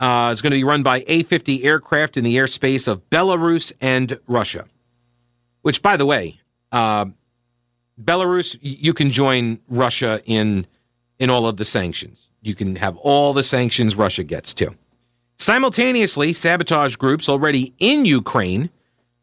uh, 0.00 0.30
is 0.32 0.42
going 0.42 0.52
to 0.52 0.58
be 0.58 0.64
run 0.64 0.82
by 0.82 1.04
A 1.06 1.22
50 1.22 1.64
aircraft 1.64 2.16
in 2.16 2.24
the 2.24 2.36
airspace 2.36 2.86
of 2.88 3.08
Belarus 3.10 3.72
and 3.80 4.18
Russia. 4.26 4.66
Which, 5.62 5.82
by 5.82 5.96
the 5.96 6.06
way, 6.06 6.40
uh, 6.70 7.06
Belarus, 8.00 8.56
you 8.60 8.92
can 8.92 9.10
join 9.10 9.58
Russia 9.68 10.20
in, 10.24 10.66
in 11.18 11.30
all 11.30 11.46
of 11.46 11.56
the 11.56 11.64
sanctions. 11.64 12.28
You 12.42 12.54
can 12.54 12.76
have 12.76 12.96
all 12.98 13.32
the 13.32 13.42
sanctions 13.42 13.96
Russia 13.96 14.22
gets 14.22 14.54
to. 14.54 14.74
Simultaneously, 15.38 16.32
sabotage 16.32 16.96
groups 16.96 17.28
already 17.28 17.74
in 17.78 18.04
Ukraine 18.04 18.70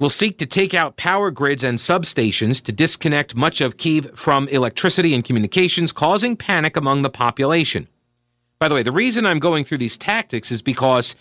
will 0.03 0.09
seek 0.09 0.37
to 0.37 0.45
take 0.45 0.73
out 0.73 0.97
power 0.97 1.31
grids 1.31 1.63
and 1.63 1.77
substations 1.77 2.61
to 2.61 2.73
disconnect 2.73 3.35
much 3.35 3.61
of 3.61 3.77
Kiev 3.77 4.11
from 4.19 4.49
electricity 4.49 5.13
and 5.13 5.23
communications, 5.23 5.93
causing 5.93 6.35
panic 6.35 6.75
among 6.75 7.03
the 7.03 7.09
population. 7.09 7.87
By 8.59 8.67
the 8.67 8.75
way, 8.75 8.83
the 8.83 8.91
reason 8.91 9.25
I'm 9.25 9.39
going 9.39 9.63
through 9.63 9.77
these 9.77 9.95
tactics 9.95 10.51
is 10.51 10.61
because 10.61 11.15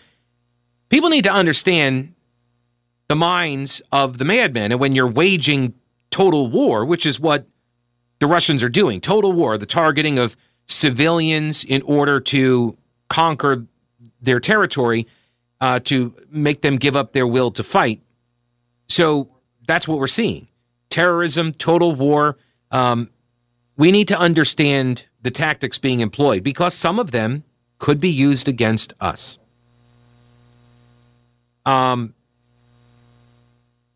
people 0.89 1.11
need 1.11 1.23
to 1.23 1.33
understand 1.33 2.17
the 3.07 3.15
minds 3.15 3.83
of 3.93 4.19
the 4.19 4.25
madmen. 4.25 4.73
And 4.73 4.81
when 4.81 4.97
you're 4.97 5.09
waging 5.09 5.75
total 6.11 6.51
war, 6.51 6.85
which 6.85 7.07
is 7.07 7.21
what 7.21 7.47
the 8.19 8.27
Russians 8.27 8.65
are 8.65 8.69
doing 8.69 9.01
total 9.01 9.31
war, 9.31 9.59
the 9.59 9.65
targeting 9.65 10.19
of 10.19 10.37
civilians 10.67 11.63
in 11.63 11.83
order 11.83 12.19
to 12.19 12.77
conquer 13.09 13.65
their 14.21 14.41
territory, 14.41 15.07
uh, 15.61 15.79
to 15.85 16.17
make 16.29 16.63
them 16.63 16.79
give 16.79 16.97
up 16.97 17.13
their 17.13 17.29
will 17.29 17.53
to 17.53 17.63
fight. 17.63 18.03
So 18.93 19.31
that's 19.67 19.89
what 19.89 19.99
we're 19.99 20.07
seeing 20.07 20.49
terrorism, 20.91 21.55
total 21.55 21.95
war. 21.95 22.37
Um, 22.71 23.09
we 23.75 23.91
need 23.91 24.07
to 24.09 24.19
understand 24.19 25.07
the 25.23 25.31
tactics 25.31 25.79
being 25.79 26.01
employed 26.01 26.43
because 26.43 26.75
some 26.75 26.99
of 26.99 27.11
them 27.11 27.45
could 27.79 28.01
be 28.01 28.11
used 28.11 28.49
against 28.49 28.93
us. 29.01 29.39
Um, 31.65 32.13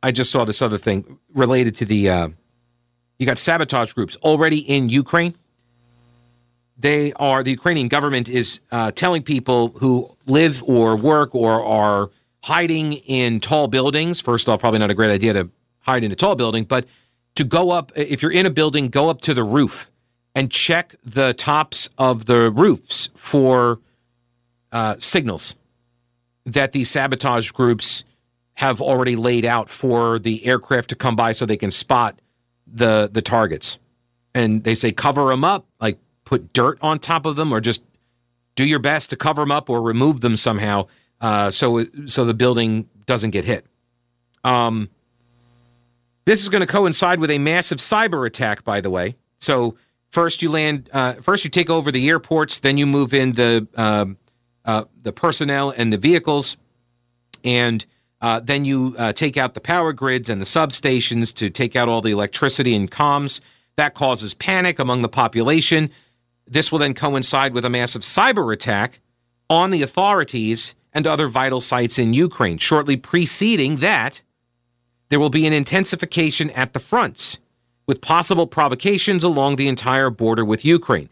I 0.02 0.12
just 0.12 0.30
saw 0.30 0.46
this 0.46 0.62
other 0.62 0.78
thing 0.78 1.18
related 1.34 1.76
to 1.76 1.84
the. 1.84 2.08
Uh, 2.08 2.28
you 3.18 3.26
got 3.26 3.36
sabotage 3.36 3.92
groups 3.92 4.16
already 4.22 4.60
in 4.60 4.88
Ukraine. 4.88 5.34
They 6.78 7.12
are 7.14 7.42
the 7.42 7.50
Ukrainian 7.50 7.88
government 7.88 8.30
is 8.30 8.60
uh, 8.72 8.92
telling 8.92 9.22
people 9.22 9.74
who 9.76 10.16
live 10.24 10.62
or 10.62 10.96
work 10.96 11.34
or 11.34 11.62
are 11.62 12.10
hiding 12.46 12.92
in 12.92 13.40
tall 13.40 13.66
buildings. 13.66 14.20
First 14.20 14.48
off, 14.48 14.60
probably 14.60 14.78
not 14.78 14.88
a 14.88 14.94
great 14.94 15.10
idea 15.10 15.32
to 15.32 15.50
hide 15.80 16.04
in 16.04 16.12
a 16.12 16.14
tall 16.14 16.36
building, 16.36 16.62
but 16.62 16.86
to 17.34 17.42
go 17.42 17.72
up 17.72 17.90
if 17.96 18.22
you're 18.22 18.30
in 18.30 18.46
a 18.46 18.50
building, 18.50 18.86
go 18.86 19.10
up 19.10 19.20
to 19.22 19.34
the 19.34 19.42
roof 19.42 19.90
and 20.32 20.48
check 20.48 20.94
the 21.04 21.34
tops 21.34 21.88
of 21.98 22.26
the 22.26 22.48
roofs 22.52 23.10
for 23.16 23.80
uh, 24.70 24.94
signals 24.98 25.56
that 26.44 26.70
these 26.70 26.88
sabotage 26.88 27.50
groups 27.50 28.04
have 28.54 28.80
already 28.80 29.16
laid 29.16 29.44
out 29.44 29.68
for 29.68 30.20
the 30.20 30.46
aircraft 30.46 30.88
to 30.90 30.94
come 30.94 31.16
by 31.16 31.32
so 31.32 31.46
they 31.46 31.56
can 31.56 31.72
spot 31.72 32.20
the 32.64 33.10
the 33.12 33.22
targets. 33.22 33.78
And 34.36 34.62
they 34.62 34.76
say 34.76 34.92
cover 34.92 35.30
them 35.30 35.42
up, 35.42 35.66
like 35.80 35.98
put 36.24 36.52
dirt 36.52 36.78
on 36.80 37.00
top 37.00 37.26
of 37.26 37.34
them, 37.34 37.52
or 37.52 37.60
just 37.60 37.82
do 38.54 38.64
your 38.64 38.78
best 38.78 39.10
to 39.10 39.16
cover 39.16 39.42
them 39.42 39.50
up 39.50 39.68
or 39.68 39.82
remove 39.82 40.20
them 40.20 40.36
somehow, 40.36 40.86
uh, 41.20 41.50
so 41.50 41.86
so 42.06 42.24
the 42.24 42.34
building 42.34 42.88
doesn't 43.06 43.30
get 43.30 43.44
hit. 43.44 43.66
Um, 44.44 44.90
this 46.24 46.42
is 46.42 46.48
going 46.48 46.60
to 46.60 46.66
coincide 46.66 47.20
with 47.20 47.30
a 47.30 47.38
massive 47.38 47.78
cyber 47.78 48.26
attack, 48.26 48.64
by 48.64 48.80
the 48.80 48.90
way. 48.90 49.16
So 49.38 49.76
first 50.10 50.42
you 50.42 50.50
land, 50.50 50.90
uh, 50.92 51.14
first 51.14 51.44
you 51.44 51.50
take 51.50 51.70
over 51.70 51.92
the 51.92 52.08
airports, 52.08 52.58
then 52.58 52.76
you 52.76 52.86
move 52.86 53.14
in 53.14 53.32
the 53.32 53.66
uh, 53.74 54.06
uh, 54.64 54.84
the 55.02 55.12
personnel 55.12 55.70
and 55.70 55.92
the 55.92 55.98
vehicles, 55.98 56.56
and 57.44 57.86
uh, 58.20 58.40
then 58.40 58.64
you 58.64 58.96
uh, 58.98 59.12
take 59.12 59.36
out 59.36 59.54
the 59.54 59.60
power 59.60 59.92
grids 59.92 60.28
and 60.28 60.40
the 60.40 60.46
substations 60.46 61.32
to 61.34 61.48
take 61.48 61.76
out 61.76 61.88
all 61.88 62.00
the 62.00 62.10
electricity 62.10 62.74
and 62.74 62.90
comms. 62.90 63.40
That 63.76 63.94
causes 63.94 64.34
panic 64.34 64.78
among 64.78 65.02
the 65.02 65.08
population. 65.08 65.90
This 66.46 66.72
will 66.72 66.78
then 66.78 66.94
coincide 66.94 67.52
with 67.52 67.64
a 67.64 67.70
massive 67.70 68.02
cyber 68.02 68.52
attack 68.52 69.00
on 69.48 69.70
the 69.70 69.82
authorities 69.82 70.74
and 70.96 71.06
other 71.06 71.28
vital 71.28 71.60
sites 71.60 71.98
in 71.98 72.14
Ukraine. 72.14 72.56
Shortly 72.56 72.96
preceding 72.96 73.76
that, 73.76 74.22
there 75.10 75.20
will 75.20 75.28
be 75.28 75.46
an 75.46 75.52
intensification 75.52 76.48
at 76.52 76.72
the 76.72 76.78
fronts 76.78 77.38
with 77.86 78.00
possible 78.00 78.46
provocations 78.46 79.22
along 79.22 79.56
the 79.56 79.68
entire 79.68 80.08
border 80.08 80.42
with 80.42 80.64
Ukraine. 80.64 81.10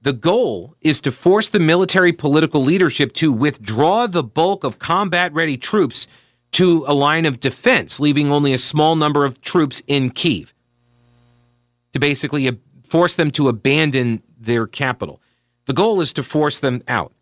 The 0.00 0.12
goal 0.12 0.76
is 0.80 1.00
to 1.00 1.10
force 1.10 1.48
the 1.48 1.58
military 1.58 2.12
political 2.12 2.62
leadership 2.62 3.12
to 3.14 3.32
withdraw 3.32 4.06
the 4.06 4.22
bulk 4.22 4.62
of 4.62 4.78
combat 4.78 5.32
ready 5.32 5.56
troops 5.56 6.06
to 6.52 6.84
a 6.86 6.94
line 6.94 7.26
of 7.26 7.40
defense, 7.40 7.98
leaving 7.98 8.30
only 8.30 8.52
a 8.52 8.58
small 8.58 8.94
number 8.94 9.24
of 9.24 9.40
troops 9.40 9.82
in 9.88 10.10
Kiev 10.10 10.54
to 11.92 11.98
basically 11.98 12.48
force 12.84 13.16
them 13.16 13.32
to 13.32 13.48
abandon 13.48 14.22
their 14.38 14.68
capital. 14.68 15.20
The 15.64 15.72
goal 15.72 16.00
is 16.00 16.12
to 16.12 16.22
force 16.22 16.60
them 16.60 16.82
out. 16.86 17.12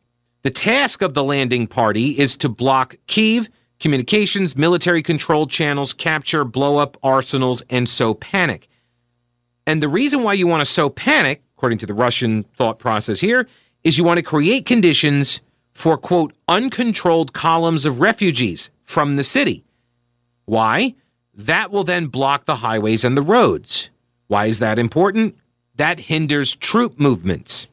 The 0.46 0.50
task 0.50 1.02
of 1.02 1.12
the 1.12 1.24
landing 1.24 1.66
party 1.66 2.16
is 2.16 2.37
to 2.37 2.48
block 2.48 2.94
Kiev, 3.09 3.48
communications, 3.80 4.54
military 4.54 5.02
controlled 5.02 5.50
channels, 5.50 5.92
capture, 5.92 6.44
blow 6.44 6.76
up 6.76 6.96
arsenals, 7.02 7.64
and 7.68 7.88
sow 7.88 8.14
panic. 8.14 8.68
And 9.66 9.82
the 9.82 9.88
reason 9.88 10.22
why 10.22 10.35
you 10.35 10.46
want 10.46 10.61
to 10.61 10.64
sow 10.64 10.88
panic, 10.88 11.42
according 11.56 11.78
to 11.78 11.87
the 11.87 11.94
Russian 11.94 12.44
thought 12.56 12.78
process 12.78 13.18
here, 13.18 13.48
is 13.82 13.98
you 13.98 14.04
want 14.04 14.18
to 14.18 14.22
create 14.22 14.66
conditions 14.66 15.40
for, 15.74 15.98
quote, 15.98 16.32
uncontrolled 16.46 17.32
columns 17.32 17.85
of 17.85 17.98
refugees 17.98 18.70
from 18.85 19.16
the 19.16 19.24
city. 19.24 19.64
Why? 20.44 20.94
That 21.35 21.72
will 21.72 21.82
then 21.82 22.06
block 22.06 22.44
the 22.44 22.56
highways 22.59 23.02
and 23.02 23.16
the 23.16 23.22
roads. 23.22 23.90
Why 24.28 24.46
is 24.46 24.61
that 24.61 24.78
important? 24.78 25.35
That 25.74 25.98
hinders 25.98 26.54
troop 26.54 27.00
movements, 27.00 27.66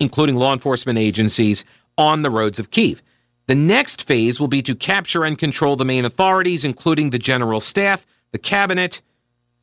including 0.00 0.34
law 0.34 0.52
enforcement 0.52 0.98
agencies 0.98 1.64
on 1.96 2.22
the 2.22 2.30
roads 2.30 2.58
of 2.58 2.70
Kiev. 2.70 3.02
The 3.46 3.54
next 3.54 4.06
phase 4.06 4.40
will 4.40 4.48
be 4.48 4.62
to 4.62 4.74
capture 4.74 5.24
and 5.24 5.38
control 5.38 5.76
the 5.76 5.84
main 5.84 6.04
authorities, 6.04 6.64
including 6.64 7.10
the 7.10 7.18
general 7.18 7.60
staff, 7.60 8.06
the 8.32 8.38
cabinet, 8.38 9.02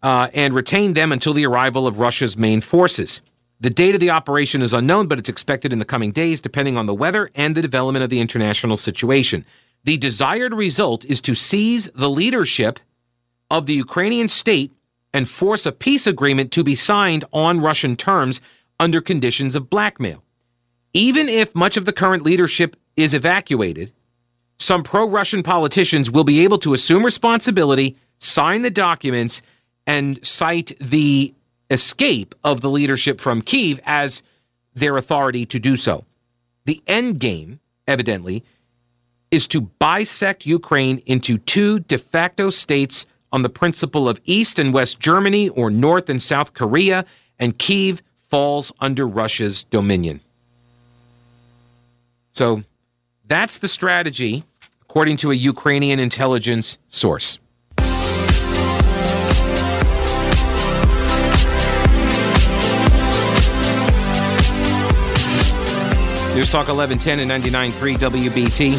uh, 0.03 0.29
and 0.33 0.53
retain 0.53 0.93
them 0.93 1.11
until 1.11 1.33
the 1.33 1.45
arrival 1.45 1.87
of 1.87 1.97
Russia's 1.97 2.37
main 2.37 2.61
forces. 2.61 3.21
The 3.59 3.69
date 3.69 3.93
of 3.93 3.99
the 3.99 4.09
operation 4.09 4.61
is 4.61 4.73
unknown, 4.73 5.07
but 5.07 5.19
it's 5.19 5.29
expected 5.29 5.71
in 5.71 5.79
the 5.79 5.85
coming 5.85 6.11
days, 6.11 6.41
depending 6.41 6.77
on 6.77 6.87
the 6.87 6.95
weather 6.95 7.29
and 7.35 7.55
the 7.55 7.61
development 7.61 8.03
of 8.03 8.09
the 8.09 8.19
international 8.19 8.77
situation. 8.77 9.45
The 9.83 9.97
desired 9.97 10.53
result 10.53 11.05
is 11.05 11.21
to 11.21 11.35
seize 11.35 11.89
the 11.93 12.09
leadership 12.09 12.79
of 13.49 13.65
the 13.65 13.73
Ukrainian 13.73 14.27
state 14.27 14.71
and 15.13 15.27
force 15.27 15.65
a 15.65 15.71
peace 15.71 16.07
agreement 16.07 16.51
to 16.53 16.63
be 16.63 16.75
signed 16.75 17.25
on 17.33 17.59
Russian 17.59 17.95
terms 17.95 18.41
under 18.79 19.01
conditions 19.01 19.55
of 19.55 19.69
blackmail. 19.69 20.23
Even 20.93 21.30
if 21.30 21.56
much 21.56 21.77
of 21.77 21.86
the 21.86 21.93
current 21.93 22.23
leadership 22.23 22.75
is 22.97 23.13
evacuated, 23.13 23.91
some 24.60 24.84
pro 24.84 25.08
Russian 25.08 25.41
politicians 25.41 26.12
will 26.12 26.23
be 26.23 26.43
able 26.43 26.58
to 26.60 26.73
assume 26.73 27.04
responsibility, 27.04 27.97
sign 28.19 28.62
the 28.62 28.69
documents, 28.69 29.41
and 29.88 30.23
cite 30.25 30.73
the 30.80 31.34
escape 31.69 32.36
of 32.43 32.62
the 32.62 32.69
leadership 32.69 33.19
from 33.21 33.41
Kiev 33.41 33.80
as 33.86 34.21
their 34.73 34.97
authority 34.97 35.45
to 35.45 35.60
do 35.60 35.75
so. 35.77 36.06
The 36.65 36.82
end 36.86 37.19
game, 37.19 37.60
evidently, 37.88 38.43
is 39.32 39.47
to 39.47 39.62
bisect 39.62 40.45
Ukraine 40.45 41.01
into 41.06 41.38
two 41.38 41.80
de 41.80 41.97
facto 41.97 42.49
states 42.49 43.06
on 43.32 43.41
the 43.41 43.49
principle 43.49 44.10
of 44.10 44.19
East 44.25 44.60
and 44.60 44.73
West 44.73 44.99
Germany 44.99 45.47
or 45.49 45.71
North 45.71 46.10
and 46.10 46.21
South 46.21 46.54
Korea, 46.54 47.06
and 47.39 47.58
Kiev 47.58 48.04
falls 48.30 48.73
under 48.82 49.08
Russia's 49.08 49.63
dominion. 49.63 50.19
So 52.31 52.63
that's 53.25 53.59
the 53.59 53.67
strategy, 53.67 54.43
according 54.81 55.17
to 55.17 55.31
a 55.31 55.35
Ukrainian 55.35 55.99
intelligence 55.99 56.77
source. 56.87 57.39
News 66.33 66.49
Talk 66.49 66.69
1110 66.69 67.19
and 67.19 67.29
99.3 67.29 67.97
WBT. 67.97 68.73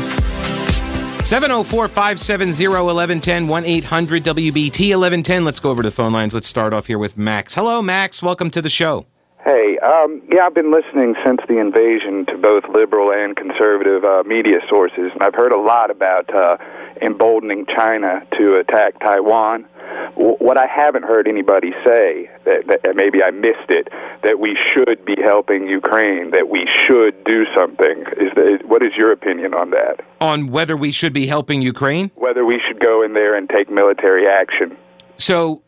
704 1.23 1.89
570 1.89 2.67
1110 2.67 3.47
1 3.47 3.65
800 3.65 4.25
WBT 4.25 4.91
1110. 4.91 5.45
Let's 5.45 5.61
go 5.61 5.71
over 5.71 5.83
to 5.83 5.89
the 5.89 5.95
phone 5.95 6.13
lines. 6.13 6.35
Let's 6.35 6.49
start 6.49 6.73
off 6.73 6.87
here 6.87 6.99
with 6.99 7.19
Max. 7.19 7.55
Hello, 7.55 7.83
Max. 7.83 8.23
Welcome 8.23 8.51
to 8.51 8.63
the 8.63 8.71
show. 8.71 9.07
Hey, 9.45 9.77
um, 9.79 10.23
yeah, 10.31 10.47
I've 10.47 10.55
been 10.55 10.71
listening 10.71 11.15
since 11.25 11.41
the 11.49 11.59
invasion 11.59 12.27
to 12.27 12.39
both 12.39 12.65
liberal 12.73 13.11
and 13.11 13.37
conservative 13.37 14.05
uh, 14.05 14.23
media 14.25 14.61
sources, 14.69 15.11
and 15.13 15.23
I've 15.23 15.35
heard 15.35 15.51
a 15.51 15.61
lot 15.61 15.91
about 15.91 16.33
uh, 16.33 16.59
emboldening 17.01 17.67
China 17.67 18.25
to 18.39 18.57
attack 18.57 19.01
Taiwan 19.01 19.67
what 20.15 20.57
I 20.57 20.67
haven't 20.67 21.05
heard 21.05 21.27
anybody 21.27 21.73
say 21.85 22.31
that, 22.45 22.67
that 22.83 22.97
maybe 22.97 23.23
I 23.23 23.31
missed 23.31 23.71
it 23.71 23.89
that 24.23 24.39
we 24.39 24.57
should 24.73 25.05
be 25.05 25.17
helping 25.23 25.67
Ukraine, 25.67 26.31
that 26.31 26.49
we 26.49 26.69
should 26.87 27.25
do 27.25 27.45
something. 27.55 28.05
Is 28.19 28.33
the, 28.35 28.59
what 28.65 28.83
is 28.83 28.93
your 28.97 29.13
opinion 29.13 29.55
on 29.55 29.71
that? 29.71 30.01
On 30.21 30.49
whether 30.49 30.77
we 30.77 30.93
should 30.93 31.13
be 31.13 31.27
helping 31.27 31.63
Ukraine? 31.63 32.11
Whether 32.15 32.45
we 32.45 32.61
should 32.67 32.81
go 32.81 33.03
in 33.03 33.15
there 33.15 33.37
and 33.37 33.49
take 33.49 33.71
military 33.71 34.27
action. 34.29 34.77
So 35.17 35.63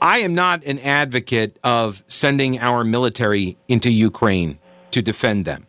I 0.00 0.18
am 0.18 0.34
not 0.34 0.64
an 0.64 0.78
advocate 0.78 1.58
of 1.62 2.02
sending 2.06 2.58
our 2.58 2.84
military 2.84 3.58
into 3.68 3.90
Ukraine 3.90 4.58
to 4.92 5.02
defend 5.02 5.44
them. 5.44 5.66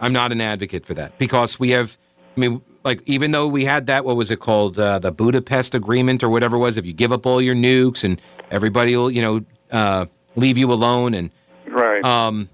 I'm 0.00 0.12
not 0.12 0.32
an 0.32 0.40
advocate 0.40 0.84
for 0.84 0.94
that 0.94 1.18
because 1.18 1.58
we 1.58 1.70
have 1.70 1.98
I 2.36 2.40
mean 2.40 2.62
like 2.84 3.02
even 3.06 3.30
though 3.30 3.48
we 3.48 3.64
had 3.64 3.86
that, 3.86 4.04
what 4.04 4.16
was 4.16 4.30
it 4.30 4.40
called, 4.40 4.78
uh, 4.78 4.98
the 4.98 5.10
Budapest 5.10 5.74
Agreement 5.74 6.22
or 6.22 6.28
whatever 6.28 6.56
it 6.56 6.60
was? 6.60 6.76
If 6.76 6.84
you 6.84 6.92
give 6.92 7.12
up 7.12 7.24
all 7.24 7.40
your 7.40 7.54
nukes 7.54 8.04
and 8.04 8.20
everybody 8.50 8.94
will, 8.94 9.10
you 9.10 9.22
know, 9.22 9.44
uh, 9.70 10.06
leave 10.36 10.58
you 10.58 10.70
alone 10.70 11.14
and 11.14 11.30
right. 11.66 12.04
Um, 12.04 12.50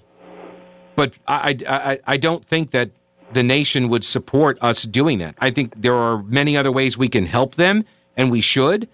but 0.94 1.18
I, 1.26 1.56
I 1.68 1.98
I 2.06 2.16
don't 2.16 2.44
think 2.44 2.70
that 2.70 2.90
the 3.32 3.42
nation 3.42 3.88
would 3.88 4.04
support 4.04 4.58
us 4.60 4.84
doing 4.84 5.18
that. 5.18 5.34
I 5.38 5.50
think 5.50 5.80
there 5.80 5.94
are 5.94 6.22
many 6.22 6.56
other 6.56 6.70
ways 6.70 6.96
we 6.96 7.08
can 7.08 7.26
help 7.26 7.56
them, 7.56 7.84
and 8.16 8.30
we 8.30 8.40
should. 8.40 8.88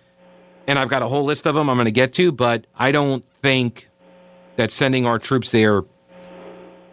And 0.66 0.78
I've 0.78 0.88
got 0.88 1.02
a 1.02 1.08
whole 1.08 1.24
list 1.24 1.46
of 1.46 1.54
them 1.54 1.68
I'm 1.70 1.76
going 1.76 1.86
to 1.86 1.90
get 1.90 2.12
to, 2.14 2.32
but 2.32 2.66
I 2.76 2.92
don't 2.92 3.26
think 3.42 3.88
that 4.56 4.70
sending 4.70 5.06
our 5.06 5.18
troops 5.18 5.50
there. 5.50 5.82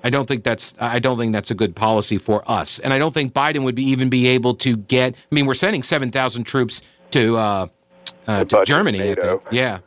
I 0.04 0.10
don't 0.10 0.28
think 0.28 0.44
that's 0.44 0.74
I 0.80 1.00
don't 1.00 1.18
think 1.18 1.32
that's 1.32 1.50
a 1.50 1.56
good 1.56 1.76
policy 1.76 2.18
for 2.18 2.50
us, 2.50 2.80
and 2.80 2.94
I 2.94 3.00
don't 3.00 3.14
think 3.14 3.34
Biden 3.34 3.64
would 3.64 3.76
be 3.76 3.86
even 3.86 4.10
be 4.10 4.28
able 4.28 4.54
to 4.56 4.76
get. 4.76 5.16
I 5.16 5.36
mean, 5.36 5.46
we're 5.46 5.54
sending 5.54 5.82
seven 5.82 6.12
thousand 6.12 6.44
troops 6.44 6.82
to 7.12 7.38
uh, 7.38 7.68
uh, 8.28 8.44
to 8.44 8.64
Germany. 8.66 9.16
Yeah, 9.52 9.80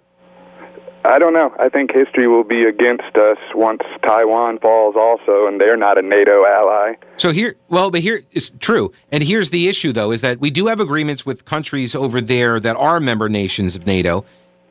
I 1.06 1.18
don't 1.18 1.32
know. 1.32 1.54
I 1.58 1.68
think 1.68 1.92
history 1.92 2.26
will 2.26 2.44
be 2.44 2.64
against 2.64 3.16
us 3.16 3.38
once 3.54 3.82
Taiwan 4.02 4.58
falls, 4.58 4.96
also, 4.96 5.46
and 5.46 5.60
they're 5.60 5.76
not 5.76 5.98
a 5.98 6.02
NATO 6.02 6.44
ally. 6.44 6.94
So 7.16 7.30
here, 7.30 7.56
well, 7.68 7.90
but 7.90 8.00
here 8.00 8.24
it's 8.32 8.50
true, 8.58 8.92
and 9.12 9.22
here's 9.22 9.50
the 9.50 9.68
issue, 9.68 9.92
though, 9.92 10.10
is 10.10 10.20
that 10.22 10.40
we 10.40 10.50
do 10.50 10.66
have 10.66 10.80
agreements 10.80 11.24
with 11.24 11.44
countries 11.44 11.94
over 11.94 12.20
there 12.20 12.58
that 12.58 12.76
are 12.76 12.98
member 12.98 13.28
nations 13.28 13.76
of 13.76 13.86
NATO, 13.86 14.24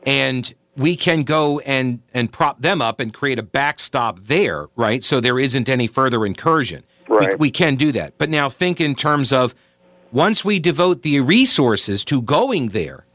and 0.05 0.53
we 0.75 0.97
can 0.97 1.23
go 1.23 1.59
and 1.59 2.01
and 2.13 2.31
prop 2.31 2.61
them 2.61 2.81
up 2.81 2.99
and 2.99 3.13
create 3.13 3.39
a 3.39 3.43
backstop 3.43 4.19
there, 4.19 4.67
right? 4.75 5.03
So 5.03 5.21
there 5.21 5.39
isn't 5.39 5.69
any 5.69 5.87
further 5.87 6.25
incursion. 6.25 6.83
Right. 7.07 7.29
We, 7.29 7.47
we 7.47 7.51
can 7.51 7.75
do 7.75 7.91
that, 7.93 8.17
but 8.17 8.29
now 8.29 8.49
think 8.49 8.81
in 8.81 8.95
terms 8.95 9.31
of 9.31 9.55
once 10.11 10.43
we 10.43 10.59
devote 10.59 11.01
the 11.01 11.19
resources 11.21 12.03
to 12.05 12.21
going 12.21 12.69
there, 12.69 13.05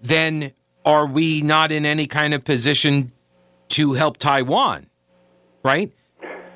then 0.00 0.52
are 0.86 1.06
we 1.06 1.42
not 1.42 1.72
in 1.72 1.84
any 1.84 2.06
kind 2.06 2.32
of 2.32 2.44
position 2.44 3.12
to 3.68 3.92
help 3.94 4.16
Taiwan? 4.16 4.86
Right? 5.62 5.92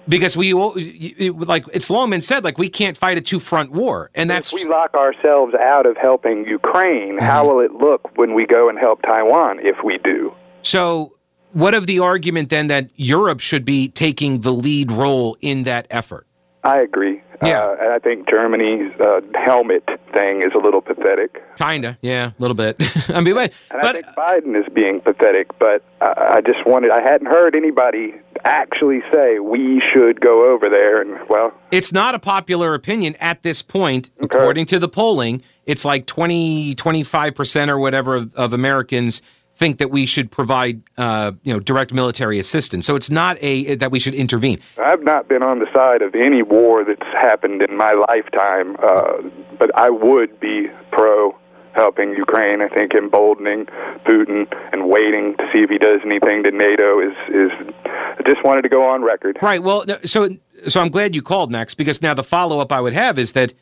Because 0.08 0.36
we 0.36 0.54
like 0.54 1.66
it's 1.72 1.90
long 1.90 2.10
been 2.10 2.20
said 2.20 2.42
like 2.42 2.56
we 2.56 2.68
can't 2.68 2.96
fight 2.96 3.18
a 3.18 3.20
two 3.20 3.38
front 3.38 3.70
war, 3.70 4.10
and 4.14 4.30
that's 4.30 4.52
if 4.52 4.60
we 4.60 4.64
lock 4.64 4.94
ourselves 4.94 5.54
out 5.54 5.86
of 5.86 5.96
helping 5.96 6.46
Ukraine. 6.46 7.16
Mm-hmm. 7.16 7.24
How 7.24 7.46
will 7.46 7.60
it 7.60 7.72
look 7.74 8.16
when 8.16 8.34
we 8.34 8.46
go 8.46 8.68
and 8.68 8.78
help 8.78 9.02
Taiwan 9.02 9.58
if 9.60 9.76
we 9.84 9.98
do? 9.98 10.32
So, 10.62 11.16
what 11.52 11.74
of 11.74 11.86
the 11.86 11.98
argument 12.00 12.48
then 12.48 12.68
that 12.68 12.90
Europe 12.96 13.40
should 13.40 13.64
be 13.64 13.88
taking 13.88 14.40
the 14.40 14.52
lead 14.52 14.90
role 14.90 15.36
in 15.40 15.64
that 15.64 15.86
effort? 15.90 16.26
I 16.64 16.80
agree. 16.80 17.22
Yeah. 17.42 17.64
Uh, 17.64 17.76
and 17.80 17.92
I 17.92 17.98
think 17.98 18.28
Germany's 18.28 18.92
uh, 19.00 19.20
helmet 19.34 19.88
thing 20.12 20.42
is 20.42 20.52
a 20.54 20.58
little 20.58 20.80
pathetic. 20.80 21.42
Kinda, 21.56 21.96
yeah, 22.02 22.28
a 22.28 22.34
little 22.38 22.54
bit. 22.54 22.76
I 23.08 23.20
mean, 23.20 23.34
but, 23.34 23.52
and 23.70 23.80
but 23.82 23.96
I 23.96 24.02
think 24.02 24.06
Biden 24.16 24.60
is 24.60 24.70
being 24.72 25.00
pathetic. 25.00 25.58
But 25.58 25.82
I, 26.00 26.36
I 26.36 26.40
just 26.40 26.66
wanted, 26.66 26.90
I 26.90 27.00
hadn't 27.00 27.28
heard 27.28 27.54
anybody 27.54 28.14
actually 28.44 29.00
say 29.12 29.38
we 29.38 29.82
should 29.92 30.20
go 30.20 30.52
over 30.52 30.68
there. 30.68 31.00
And 31.00 31.18
well, 31.28 31.52
it's 31.70 31.92
not 31.92 32.14
a 32.14 32.18
popular 32.18 32.74
opinion 32.74 33.16
at 33.20 33.42
this 33.42 33.62
point, 33.62 34.10
okay. 34.22 34.36
according 34.36 34.66
to 34.66 34.78
the 34.78 34.88
polling. 34.88 35.42
It's 35.66 35.84
like 35.84 36.06
20, 36.06 36.74
25 36.74 37.34
percent 37.34 37.70
or 37.70 37.78
whatever 37.78 38.16
of, 38.16 38.34
of 38.34 38.52
Americans 38.52 39.22
think 39.60 39.76
that 39.76 39.90
we 39.90 40.06
should 40.06 40.30
provide, 40.30 40.80
uh, 40.96 41.32
you 41.42 41.52
know, 41.52 41.60
direct 41.60 41.92
military 41.92 42.38
assistance. 42.38 42.86
So 42.86 42.96
it's 42.96 43.10
not 43.10 43.36
a 43.42 43.74
that 43.74 43.92
we 43.92 44.00
should 44.00 44.14
intervene. 44.14 44.58
I've 44.78 45.02
not 45.02 45.28
been 45.28 45.42
on 45.42 45.58
the 45.58 45.66
side 45.74 46.00
of 46.00 46.14
any 46.14 46.42
war 46.42 46.82
that's 46.82 47.12
happened 47.12 47.60
in 47.60 47.76
my 47.76 47.92
lifetime, 47.92 48.76
uh, 48.82 49.18
but 49.58 49.70
I 49.76 49.90
would 49.90 50.40
be 50.40 50.68
pro 50.90 51.36
helping 51.74 52.16
Ukraine. 52.16 52.62
I 52.62 52.68
think 52.68 52.94
emboldening 52.94 53.66
Putin 54.06 54.50
and 54.72 54.88
waiting 54.88 55.36
to 55.36 55.44
see 55.52 55.60
if 55.60 55.68
he 55.68 55.78
does 55.78 56.00
anything 56.06 56.42
to 56.44 56.50
NATO 56.50 56.98
is 56.98 57.16
is. 57.28 57.52
I 57.84 58.22
just 58.26 58.42
wanted 58.42 58.62
to 58.62 58.70
go 58.70 58.82
on 58.82 59.02
record. 59.02 59.38
Right. 59.42 59.62
Well, 59.62 59.84
so 60.04 60.30
so 60.66 60.80
I'm 60.80 60.88
glad 60.88 61.14
you 61.14 61.20
called, 61.20 61.50
Max, 61.52 61.74
because 61.74 62.00
now 62.00 62.14
the 62.14 62.24
follow 62.24 62.60
up 62.60 62.72
I 62.72 62.80
would 62.80 62.94
have 62.94 63.18
is 63.18 63.32
that 63.34 63.52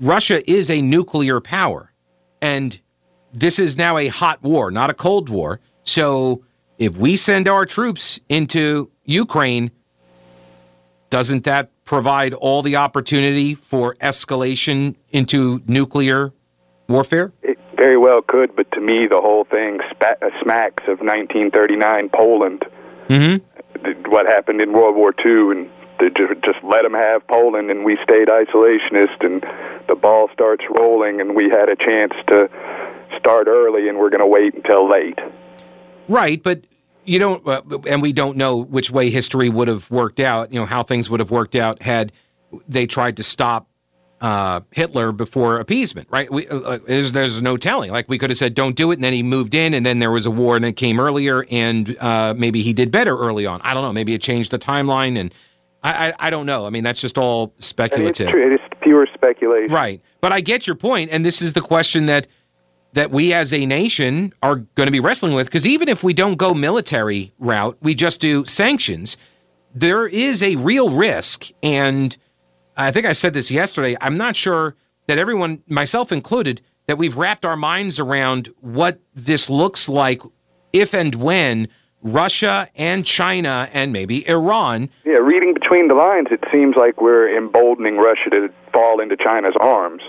Russia 0.00 0.38
is 0.48 0.70
a 0.70 0.80
nuclear 0.80 1.40
power, 1.40 1.92
and 2.40 2.80
this 3.32 3.58
is 3.58 3.76
now 3.76 3.96
a 3.96 4.08
hot 4.08 4.42
war, 4.42 4.70
not 4.70 4.90
a 4.90 4.94
cold 4.94 5.28
war. 5.28 5.60
So 5.84 6.44
if 6.78 6.96
we 6.96 7.16
send 7.16 7.48
our 7.48 7.64
troops 7.66 8.20
into 8.28 8.90
Ukraine, 9.04 9.70
doesn't 11.10 11.44
that 11.44 11.70
provide 11.84 12.34
all 12.34 12.62
the 12.62 12.76
opportunity 12.76 13.54
for 13.54 13.94
escalation 13.96 14.96
into 15.10 15.62
nuclear 15.66 16.32
warfare? 16.88 17.32
It 17.42 17.58
very 17.76 17.98
well 17.98 18.22
could, 18.22 18.54
but 18.54 18.70
to 18.72 18.80
me, 18.80 19.06
the 19.08 19.20
whole 19.20 19.44
thing 19.44 19.80
uh, 20.00 20.14
smacks 20.42 20.84
of 20.84 21.00
1939 21.00 22.10
Poland. 22.10 22.64
Mm-hmm. 23.08 24.10
What 24.10 24.26
happened 24.26 24.60
in 24.60 24.72
World 24.72 24.94
War 24.94 25.12
II, 25.24 25.50
and 25.56 25.70
they 25.98 26.08
just 26.08 26.62
let 26.62 26.82
them 26.82 26.94
have 26.94 27.26
Poland, 27.26 27.70
and 27.70 27.84
we 27.84 27.98
stayed 28.02 28.28
isolationist, 28.28 29.24
and 29.24 29.44
the 29.88 29.94
ball 29.94 30.28
starts 30.32 30.64
rolling, 30.70 31.20
and 31.20 31.34
we 31.34 31.50
had 31.50 31.68
a 31.68 31.76
chance 31.76 32.12
to 32.28 32.48
start 33.18 33.46
early 33.46 33.88
and 33.88 33.98
we're 33.98 34.10
going 34.10 34.20
to 34.20 34.26
wait 34.26 34.54
until 34.54 34.88
late. 34.88 35.18
Right, 36.08 36.42
but 36.42 36.64
you 37.04 37.18
don't, 37.18 37.46
uh, 37.46 37.62
and 37.86 38.02
we 38.02 38.12
don't 38.12 38.36
know 38.36 38.56
which 38.56 38.90
way 38.90 39.10
history 39.10 39.48
would 39.48 39.68
have 39.68 39.90
worked 39.90 40.20
out. 40.20 40.52
You 40.52 40.60
know 40.60 40.66
how 40.66 40.82
things 40.82 41.10
would 41.10 41.20
have 41.20 41.30
worked 41.30 41.54
out 41.54 41.82
had 41.82 42.12
they 42.68 42.86
tried 42.86 43.16
to 43.16 43.22
stop 43.22 43.68
uh, 44.20 44.60
Hitler 44.70 45.10
before 45.10 45.58
appeasement. 45.58 46.08
Right? 46.10 46.30
We, 46.30 46.48
uh, 46.48 46.78
there's, 46.86 47.12
there's, 47.12 47.42
no 47.42 47.56
telling. 47.56 47.90
Like 47.90 48.08
we 48.08 48.18
could 48.18 48.30
have 48.30 48.38
said, 48.38 48.54
"Don't 48.54 48.76
do 48.76 48.90
it," 48.92 48.94
and 48.94 49.04
then 49.04 49.12
he 49.12 49.22
moved 49.22 49.54
in, 49.54 49.74
and 49.74 49.84
then 49.84 49.98
there 49.98 50.12
was 50.12 50.26
a 50.26 50.30
war, 50.30 50.56
and 50.56 50.64
it 50.64 50.74
came 50.74 51.00
earlier, 51.00 51.44
and 51.50 51.96
uh, 51.98 52.34
maybe 52.36 52.62
he 52.62 52.72
did 52.72 52.90
better 52.90 53.16
early 53.16 53.46
on. 53.46 53.60
I 53.62 53.74
don't 53.74 53.82
know. 53.82 53.92
Maybe 53.92 54.14
it 54.14 54.22
changed 54.22 54.52
the 54.52 54.58
timeline, 54.58 55.18
and 55.18 55.34
I, 55.82 56.08
I, 56.08 56.14
I 56.20 56.30
don't 56.30 56.46
know. 56.46 56.66
I 56.66 56.70
mean, 56.70 56.84
that's 56.84 57.00
just 57.00 57.18
all 57.18 57.52
speculative. 57.58 58.28
It's, 58.28 58.30
true. 58.30 58.54
it's 58.54 58.64
pure 58.80 59.08
speculation. 59.12 59.72
Right, 59.72 60.00
but 60.20 60.30
I 60.30 60.40
get 60.40 60.68
your 60.68 60.76
point, 60.76 61.10
and 61.10 61.24
this 61.24 61.42
is 61.42 61.54
the 61.54 61.60
question 61.60 62.06
that 62.06 62.28
that 62.92 63.10
we 63.10 63.32
as 63.32 63.52
a 63.52 63.64
nation 63.66 64.32
are 64.42 64.56
going 64.56 64.86
to 64.86 64.92
be 64.92 65.00
wrestling 65.00 65.34
with. 65.34 65.46
Because 65.46 65.66
even 65.66 65.88
if 65.88 66.04
we 66.04 66.12
don't 66.12 66.36
go 66.36 66.54
military 66.54 67.32
route, 67.38 67.76
we 67.80 67.94
just 67.94 68.20
do 68.20 68.44
sanctions, 68.44 69.16
there 69.74 70.06
is 70.06 70.42
a 70.42 70.56
real 70.56 70.90
risk. 70.90 71.50
And 71.62 72.16
I 72.76 72.90
think 72.90 73.06
I 73.06 73.12
said 73.12 73.34
this 73.34 73.50
yesterday. 73.50 73.96
I'm 74.00 74.16
not 74.16 74.36
sure 74.36 74.76
that 75.06 75.18
everyone, 75.18 75.62
myself 75.66 76.12
included, 76.12 76.60
that 76.86 76.98
we've 76.98 77.16
wrapped 77.16 77.44
our 77.44 77.56
minds 77.56 77.98
around 77.98 78.52
what 78.60 79.00
this 79.14 79.48
looks 79.48 79.88
like 79.88 80.20
if 80.72 80.94
and 80.94 81.14
when 81.14 81.68
Russia 82.02 82.68
and 82.74 83.06
China 83.06 83.68
and 83.72 83.92
maybe 83.92 84.28
Iran. 84.28 84.90
Yeah, 85.04 85.14
reading 85.14 85.54
between 85.54 85.88
the 85.88 85.94
lines, 85.94 86.28
it 86.30 86.42
seems 86.52 86.74
like 86.76 87.00
we're 87.00 87.36
emboldening 87.36 87.96
Russia 87.96 88.30
to 88.30 88.48
fall 88.72 89.00
into 89.00 89.16
China's 89.16 89.54
arms. 89.60 90.02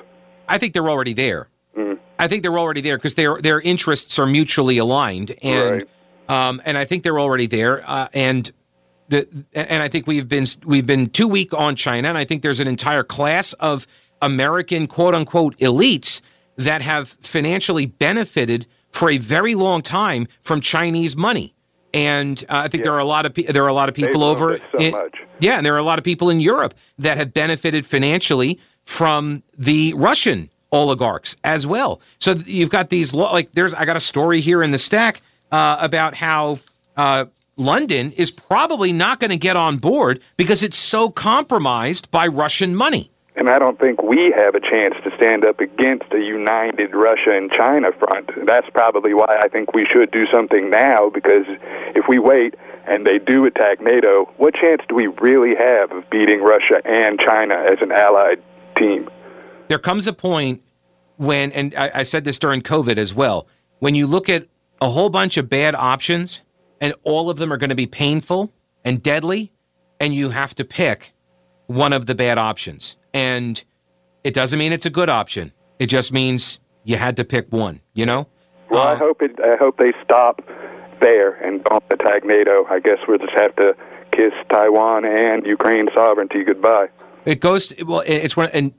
I 0.50 0.58
think 0.58 0.74
they're 0.74 0.90
already 0.90 1.14
there. 1.14 1.50
Mm. 1.78 2.00
I 2.20 2.28
think 2.28 2.44
they're 2.44 2.60
already 2.60 2.82
there 2.82 2.98
because 2.98 3.16
their 3.16 3.38
their 3.42 3.60
interests 3.60 4.20
are 4.20 4.28
mutually 4.28 4.78
aligned, 4.78 5.36
and 5.42 5.86
right. 6.30 6.48
um, 6.48 6.62
and 6.66 6.78
I 6.78 6.86
think 6.86 7.04
they're 7.04 7.20
already 7.20 7.48
there. 7.48 7.90
Uh, 7.90 8.08
and 8.14 8.52
the 9.10 9.28
and 9.54 9.82
I 9.82 9.88
think 9.88 10.06
we've 10.06 10.28
been 10.28 10.46
we've 10.66 10.86
been 10.86 11.10
too 11.10 11.28
weak 11.28 11.54
on 11.54 11.76
China, 11.76 12.10
and 12.10 12.18
I 12.18 12.26
think 12.26 12.44
there's 12.44 12.60
an 12.60 12.68
entire 12.68 13.04
class 13.04 13.54
of 13.54 13.88
American 14.22 14.88
quote 14.88 15.16
unquote 15.16 15.58
elites 15.58 16.22
that 16.56 16.82
have 16.82 17.10
financially 17.22 17.86
benefited 17.86 18.68
for 18.92 19.10
a 19.10 19.18
very 19.18 19.56
long 19.56 19.82
time 19.82 20.28
from 20.42 20.62
Chinese 20.62 21.16
money. 21.16 21.56
And 21.94 22.44
uh, 22.50 22.58
I 22.66 22.68
think 22.68 22.82
yeah. 22.82 22.90
there 22.90 22.94
are 22.94 23.00
a 23.00 23.06
lot 23.06 23.26
of 23.26 23.34
pe- 23.34 23.44
there 23.44 23.64
are 23.64 23.68
a 23.68 23.74
lot 23.74 23.90
of 23.90 23.96
people 23.96 24.22
They've 24.22 24.30
over 24.30 24.58
so 24.58 24.80
in, 24.80 24.92
much. 24.92 25.16
yeah, 25.40 25.58
and 25.58 25.66
there 25.66 25.74
are 25.74 25.80
a 25.80 25.84
lot 25.84 26.00
of 26.00 26.06
people 26.06 26.30
in 26.30 26.40
Europe 26.40 26.74
that 26.98 27.18
have 27.18 27.34
benefited 27.34 27.86
financially 27.86 28.60
from 28.84 29.44
the 29.58 29.94
Russian 29.96 30.50
oligarchs 30.74 31.38
as 31.44 31.66
well. 31.66 32.02
So 32.20 32.34
you've 32.46 32.72
got 32.72 32.90
these 32.90 33.14
like 33.14 33.54
there's 33.54 33.74
I 33.74 33.86
got 33.86 33.96
a 33.96 34.02
story 34.02 34.42
here 34.42 34.62
in 34.62 34.72
the 34.72 34.78
stack 34.78 35.22
uh, 35.52 35.78
about 35.80 36.16
how 36.16 36.60
uh, 36.98 37.26
London 37.56 38.12
is 38.14 38.32
probably 38.32 38.92
not 38.92 39.20
going 39.20 39.32
to 39.32 39.38
get 39.38 39.56
on 39.56 39.78
board 39.78 40.22
because 40.36 40.64
it's 40.64 40.78
so 40.78 41.10
compromised 41.10 42.10
by 42.10 42.28
Russian 42.28 42.76
money. 42.76 43.12
And 43.36 43.50
I 43.50 43.58
don't 43.58 43.80
think 43.80 44.02
we 44.04 44.32
have 44.36 44.54
a 44.54 44.60
chance 44.60 44.94
to 45.04 45.16
stand 45.16 45.44
up 45.44 45.60
against 45.60 46.06
a 46.12 46.20
united 46.20 46.94
Russia 46.94 47.36
and 47.36 47.52
China 47.52 47.92
front. 47.92 48.30
That's 48.46 48.70
probably 48.72 49.14
why 49.14 49.40
I 49.42 49.48
think 49.48 49.74
we 49.74 49.88
should 49.92 50.12
do 50.12 50.26
something 50.32 50.70
now 50.70 51.10
because 51.10 51.46
if 51.96 52.08
we 52.08 52.20
wait 52.20 52.56
and 52.86 53.08
they 53.08 53.18
do 53.18 53.46
attack 53.46 53.82
NATO, 53.82 54.32
what 54.38 54.54
chance 54.54 54.82
do 54.88 54.94
we 54.94 55.08
really 55.08 55.56
have 55.56 55.92
of 55.92 56.08
beating 56.12 56.42
Russia 56.42 56.82
and 56.86 57.20
China 57.20 57.56
as 57.56 57.80
an 57.82 57.92
allied 57.92 58.42
team? 58.78 59.10
There 59.68 59.80
comes 59.80 60.08
a 60.08 60.14
point 60.14 60.62
when, 61.18 61.52
and 61.52 61.74
I, 61.76 61.92
I 61.96 62.04
said 62.04 62.24
this 62.26 62.40
during 62.40 62.62
COVID 62.62 62.98
as 62.98 63.14
well, 63.14 63.48
when 63.80 63.96
you 63.96 64.08
look 64.08 64.30
at 64.30 64.48
a 64.82 64.90
whole 64.90 65.10
bunch 65.10 65.38
of 65.38 65.50
bad 65.50 65.76
options 65.76 66.42
and 66.82 66.94
all 67.04 67.30
of 67.30 67.38
them 67.38 67.52
are 67.52 67.58
going 67.58 67.70
to 67.70 67.76
be 67.76 67.88
painful 67.88 68.52
and 68.84 69.02
deadly, 69.02 69.52
and 70.00 70.14
you 70.14 70.32
have 70.32 70.54
to 70.56 70.66
pick 70.66 71.14
one 71.68 71.94
of 71.94 72.06
the 72.06 72.16
bad 72.16 72.38
options. 72.38 72.98
And 73.14 73.64
it 74.24 74.34
doesn't 74.34 74.60
mean 74.60 74.74
it's 74.74 74.86
a 74.86 74.90
good 74.90 75.10
option. 75.10 75.54
It 75.80 75.86
just 75.86 76.12
means 76.12 76.60
you 76.84 76.98
had 76.98 77.16
to 77.18 77.24
pick 77.24 77.52
one, 77.52 77.80
you 77.94 78.06
know? 78.06 78.28
Well, 78.70 78.86
uh, 78.86 78.94
I 78.94 78.96
hope 78.96 79.22
it. 79.22 79.40
I 79.40 79.56
hope 79.56 79.78
they 79.78 79.94
stop 80.04 80.42
there 81.00 81.36
and 81.36 81.64
don't 81.64 81.84
attack 81.90 82.26
NATO. 82.26 82.66
I 82.70 82.80
guess 82.80 82.98
we'll 83.08 83.20
just 83.20 83.34
have 83.34 83.56
to 83.56 83.76
kiss 84.12 84.34
Taiwan 84.50 85.06
and 85.06 85.46
Ukraine 85.46 85.88
sovereignty 85.94 86.44
goodbye. 86.44 86.88
It 87.26 87.40
goes 87.40 87.68
to, 87.68 87.84
well. 87.84 88.04
It's 88.06 88.36
one, 88.36 88.50
and 88.52 88.74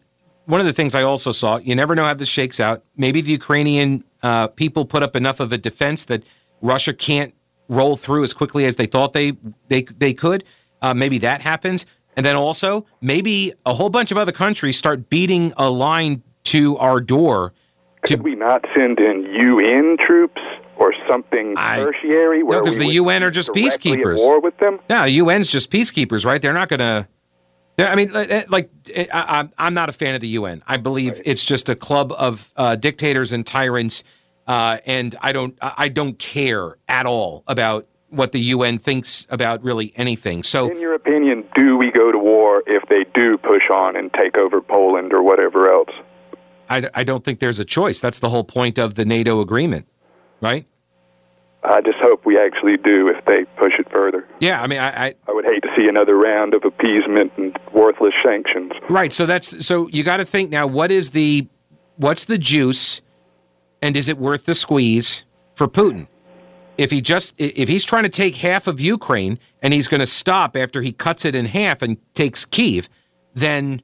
one 0.47 0.61
of 0.61 0.67
the 0.67 0.73
things 0.73 0.95
I 0.95 1.03
also 1.03 1.33
saw, 1.33 1.59
you 1.59 1.75
never 1.75 1.95
know 1.95 2.05
how 2.05 2.15
this 2.15 2.29
shakes 2.29 2.61
out. 2.61 2.85
Maybe 2.97 3.21
the 3.21 3.31
Ukrainian 3.31 4.05
uh, 4.23 4.49
people 4.49 4.85
put 4.85 5.03
up 5.03 5.17
enough 5.17 5.41
of 5.41 5.53
a 5.53 5.59
defense 5.59 6.05
that 6.07 6.23
Russia 6.61 6.93
can't 6.93 7.35
roll 7.69 7.97
through 7.97 8.25
as 8.25 8.35
quickly 8.35 8.65
as 8.65 8.77
they 8.77 8.87
thought 8.87 9.13
they 9.13 9.33
they 9.69 9.83
they 9.83 10.13
could. 10.13 10.45
Uh, 10.83 10.93
maybe 10.93 11.19
that 11.19 11.41
happens, 11.41 11.87
and 12.17 12.27
then 12.27 12.37
also 12.37 12.85
maybe 13.01 13.53
a 13.65 13.75
whole 13.75 13.89
bunch 13.89 14.11
of 14.13 14.19
other 14.19 14.33
countries 14.33 14.77
start 14.77 15.09
beating 15.09 15.53
a 15.57 15.71
line 15.71 16.23
to 16.45 16.77
our 16.79 17.01
door. 17.01 17.55
To, 18.07 18.17
Could 18.17 18.25
we 18.25 18.35
not 18.35 18.67
send 18.77 18.99
in 19.01 19.25
UN 19.41 19.97
troops 19.99 20.43
or 20.77 20.93
something 21.09 21.55
I, 21.57 21.79
tertiary? 21.79 22.43
no, 22.43 22.61
because 22.61 22.77
the 22.77 22.89
UN 22.89 23.23
are 23.23 23.31
just 23.31 23.49
peacekeepers. 23.51 24.19
war 24.19 24.41
with 24.41 24.59
them. 24.59 24.79
No, 24.91 25.05
UN's 25.05 25.51
just 25.51 25.71
peacekeepers, 25.71 26.27
right? 26.27 26.41
They're 26.43 26.53
not 26.53 26.69
going 26.69 26.81
to. 26.81 27.09
I 27.79 27.95
mean, 27.97 28.13
like, 28.49 28.71
I, 29.13 29.49
am 29.59 29.75
not 29.75 29.89
a 29.89 29.93
fan 29.93 30.15
of 30.15 30.21
the 30.21 30.29
UN. 30.29 30.63
I 30.67 30.77
believe 30.77 31.15
right. 31.15 31.23
it's 31.25 31.45
just 31.45 31.69
a 31.69 31.75
club 31.75 32.13
of 32.13 32.53
uh, 32.57 32.77
dictators 32.77 33.33
and 33.33 33.45
tyrants, 33.45 34.05
uh, 34.47 34.79
and 34.87 35.17
I 35.21 35.33
don't, 35.33 35.59
I 35.61 35.89
don't 35.89 36.19
care 36.19 36.77
at 36.89 37.07
all 37.07 37.43
about 37.49 37.87
what 38.11 38.33
the 38.33 38.41
UN 38.41 38.79
thinks 38.79 39.27
about 39.29 39.63
really 39.65 39.93
anything. 39.97 40.45
So, 40.45 40.71
in 40.71 40.81
your 40.81 40.95
opinion, 40.95 41.45
do 41.57 41.77
we 41.77 41.91
go 41.91 42.13
to 42.13 42.19
war 42.19 42.63
if 42.67 42.89
they 42.89 43.05
do 43.13 43.37
push 43.39 43.69
on 43.71 43.97
and 43.97 44.13
take 44.13 44.39
over 44.39 44.61
Poland 44.61 45.13
or 45.13 45.23
whatever 45.23 45.71
else? 45.71 45.91
I, 46.69 46.89
I 46.95 47.05
don't 47.05 47.25
think 47.25 47.41
there's 47.41 47.59
a 47.59 47.65
choice. 47.65 48.01
That's 48.01 48.21
the 48.21 48.29
whole 48.29 48.45
point 48.45 48.79
of 48.79 48.95
the 48.95 49.05
NATO 49.05 49.41
agreement, 49.41 49.87
right? 50.41 50.67
I 51.65 51.81
just 51.81 51.99
hope 51.99 52.27
we 52.27 52.39
actually 52.39 52.77
do 52.77 53.09
if 53.09 53.25
they 53.25 53.45
push 53.57 53.73
it 53.79 53.91
further. 53.91 54.27
Yeah, 54.39 54.61
I 54.61 54.67
mean, 54.67 54.81
I, 54.81 55.07
I, 55.07 55.15
I 55.29 55.33
would 55.33 55.45
hate 55.47 55.63
to 55.63 55.69
see 55.77 55.89
another 55.89 56.17
round 56.17 56.55
of 56.55 56.65
appeasement 56.65 57.33
and 57.37 57.59
worthless 57.73 58.13
sanctions. 58.23 58.73
Right. 58.91 59.13
So 59.13 59.25
that's 59.25 59.67
so 59.67 59.89
you 59.89 60.05
got 60.05 60.19
to 60.19 60.25
think 60.25 60.51
now. 60.51 60.67
What 60.67 60.91
is 60.91 61.11
the 61.13 61.49
what's 61.97 62.25
the 62.27 62.39
juice, 62.39 63.01
and 63.81 63.97
is 63.97 64.09
it 64.09 64.19
worth 64.19 64.45
the 64.45 64.55
squeeze 64.55 65.25
for 65.55 65.67
Putin? 65.67 66.07
If 66.77 66.91
he 66.91 67.01
just 67.01 67.35
if 67.39 67.69
he's 67.69 67.85
trying 67.85 68.03
to 68.03 68.09
take 68.09 68.37
half 68.37 68.67
of 68.67 68.81
Ukraine 68.81 69.39
and 69.63 69.73
he's 69.73 69.89
going 69.89 70.01
to 70.01 70.07
stop 70.07 70.57
after 70.57 70.83
he 70.83 70.93
cuts 70.93 71.25
it 71.25 71.35
in 71.35 71.47
half 71.47 71.83
and 71.83 71.97
takes 72.15 72.45
Kiev, 72.45 72.89
then 73.33 73.81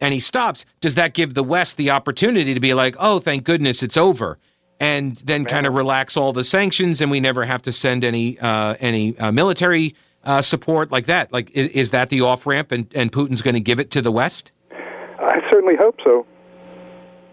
and 0.00 0.14
he 0.14 0.20
stops, 0.20 0.64
does 0.80 0.94
that 0.94 1.12
give 1.12 1.34
the 1.34 1.42
West 1.42 1.76
the 1.76 1.90
opportunity 1.90 2.54
to 2.54 2.60
be 2.60 2.72
like, 2.72 2.96
oh, 2.98 3.18
thank 3.18 3.44
goodness 3.44 3.82
it's 3.82 3.96
over? 3.96 4.38
And 4.80 5.16
then 5.18 5.44
kind 5.44 5.66
of 5.66 5.74
relax 5.74 6.16
all 6.16 6.32
the 6.32 6.42
sanctions, 6.42 7.00
and 7.00 7.10
we 7.10 7.20
never 7.20 7.44
have 7.44 7.62
to 7.62 7.72
send 7.72 8.02
any 8.02 8.38
uh, 8.40 8.74
any 8.80 9.16
uh, 9.18 9.30
military 9.30 9.94
uh, 10.24 10.40
support 10.40 10.90
like 10.90 11.06
that. 11.06 11.32
Like, 11.32 11.50
is, 11.50 11.68
is 11.68 11.90
that 11.90 12.08
the 12.08 12.22
off 12.22 12.46
ramp, 12.46 12.72
and, 12.72 12.90
and 12.94 13.12
Putin's 13.12 13.42
going 13.42 13.54
to 13.54 13.60
give 13.60 13.78
it 13.78 13.90
to 13.92 14.02
the 14.02 14.10
West? 14.10 14.52
I 14.72 15.40
certainly 15.50 15.76
hope 15.76 15.96
so. 16.02 16.26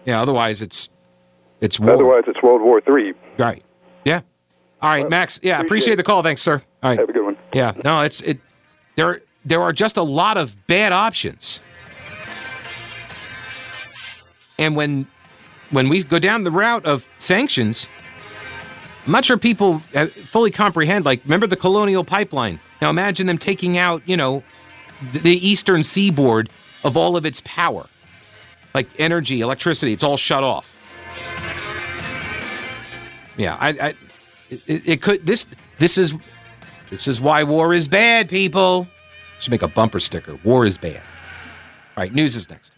Yeah. 0.04 0.20
Otherwise, 0.20 0.62
it's 0.62 0.90
it's 1.60 1.80
war. 1.80 1.94
Otherwise, 1.94 2.24
it's 2.26 2.42
World 2.42 2.60
War 2.60 2.80
Three. 2.80 3.14
Right. 3.38 3.64
Yeah. 4.04 4.20
All 4.80 4.90
right, 4.90 5.00
well, 5.00 5.10
Max. 5.10 5.40
Yeah, 5.42 5.54
appreciate, 5.54 5.66
appreciate 5.66 5.96
the 5.96 6.02
call. 6.04 6.22
Thanks, 6.22 6.40
sir. 6.42 6.62
All 6.82 6.90
right. 6.90 6.98
Have 6.98 7.08
a 7.08 7.12
good 7.12 7.24
one. 7.24 7.36
Yeah. 7.52 7.72
No, 7.82 8.02
it's 8.02 8.20
it. 8.20 8.38
There 8.94 9.22
there 9.44 9.62
are 9.62 9.72
just 9.72 9.96
a 9.96 10.02
lot 10.02 10.36
of 10.36 10.66
bad 10.66 10.92
options. 10.92 11.62
And 14.58 14.76
when 14.76 15.06
when 15.70 15.88
we 15.88 16.02
go 16.02 16.18
down 16.18 16.44
the 16.44 16.50
route 16.50 16.86
of 16.86 17.08
sanctions, 17.18 17.88
I'm 19.06 19.12
not 19.12 19.24
sure 19.24 19.36
people 19.36 19.82
uh, 19.94 20.06
fully 20.06 20.50
comprehend. 20.50 21.04
Like, 21.04 21.22
remember 21.24 21.46
the 21.46 21.56
colonial 21.56 22.04
pipeline? 22.04 22.60
Now 22.80 22.90
imagine 22.90 23.26
them 23.26 23.38
taking 23.38 23.78
out, 23.78 24.02
you 24.06 24.16
know, 24.16 24.42
the 25.12 25.34
eastern 25.46 25.84
seaboard 25.84 26.50
of 26.84 26.96
all 26.96 27.16
of 27.16 27.24
its 27.24 27.42
power, 27.44 27.86
like 28.74 28.88
energy, 28.98 29.40
electricity. 29.40 29.92
It's 29.92 30.04
all 30.04 30.16
shut 30.16 30.44
off. 30.44 30.76
Yeah, 33.36 33.56
I, 33.60 33.68
I 33.68 33.94
it, 34.50 34.88
it 34.88 35.02
could. 35.02 35.24
This, 35.24 35.46
this 35.78 35.96
is, 35.98 36.12
this 36.90 37.06
is 37.06 37.20
why 37.20 37.44
war 37.44 37.72
is 37.72 37.88
bad. 37.88 38.28
People 38.28 38.88
should 39.38 39.50
make 39.50 39.62
a 39.62 39.68
bumper 39.68 40.00
sticker. 40.00 40.38
War 40.44 40.66
is 40.66 40.76
bad. 40.78 41.02
All 41.96 42.02
right, 42.02 42.12
news 42.12 42.34
is 42.36 42.48
next. 42.50 42.74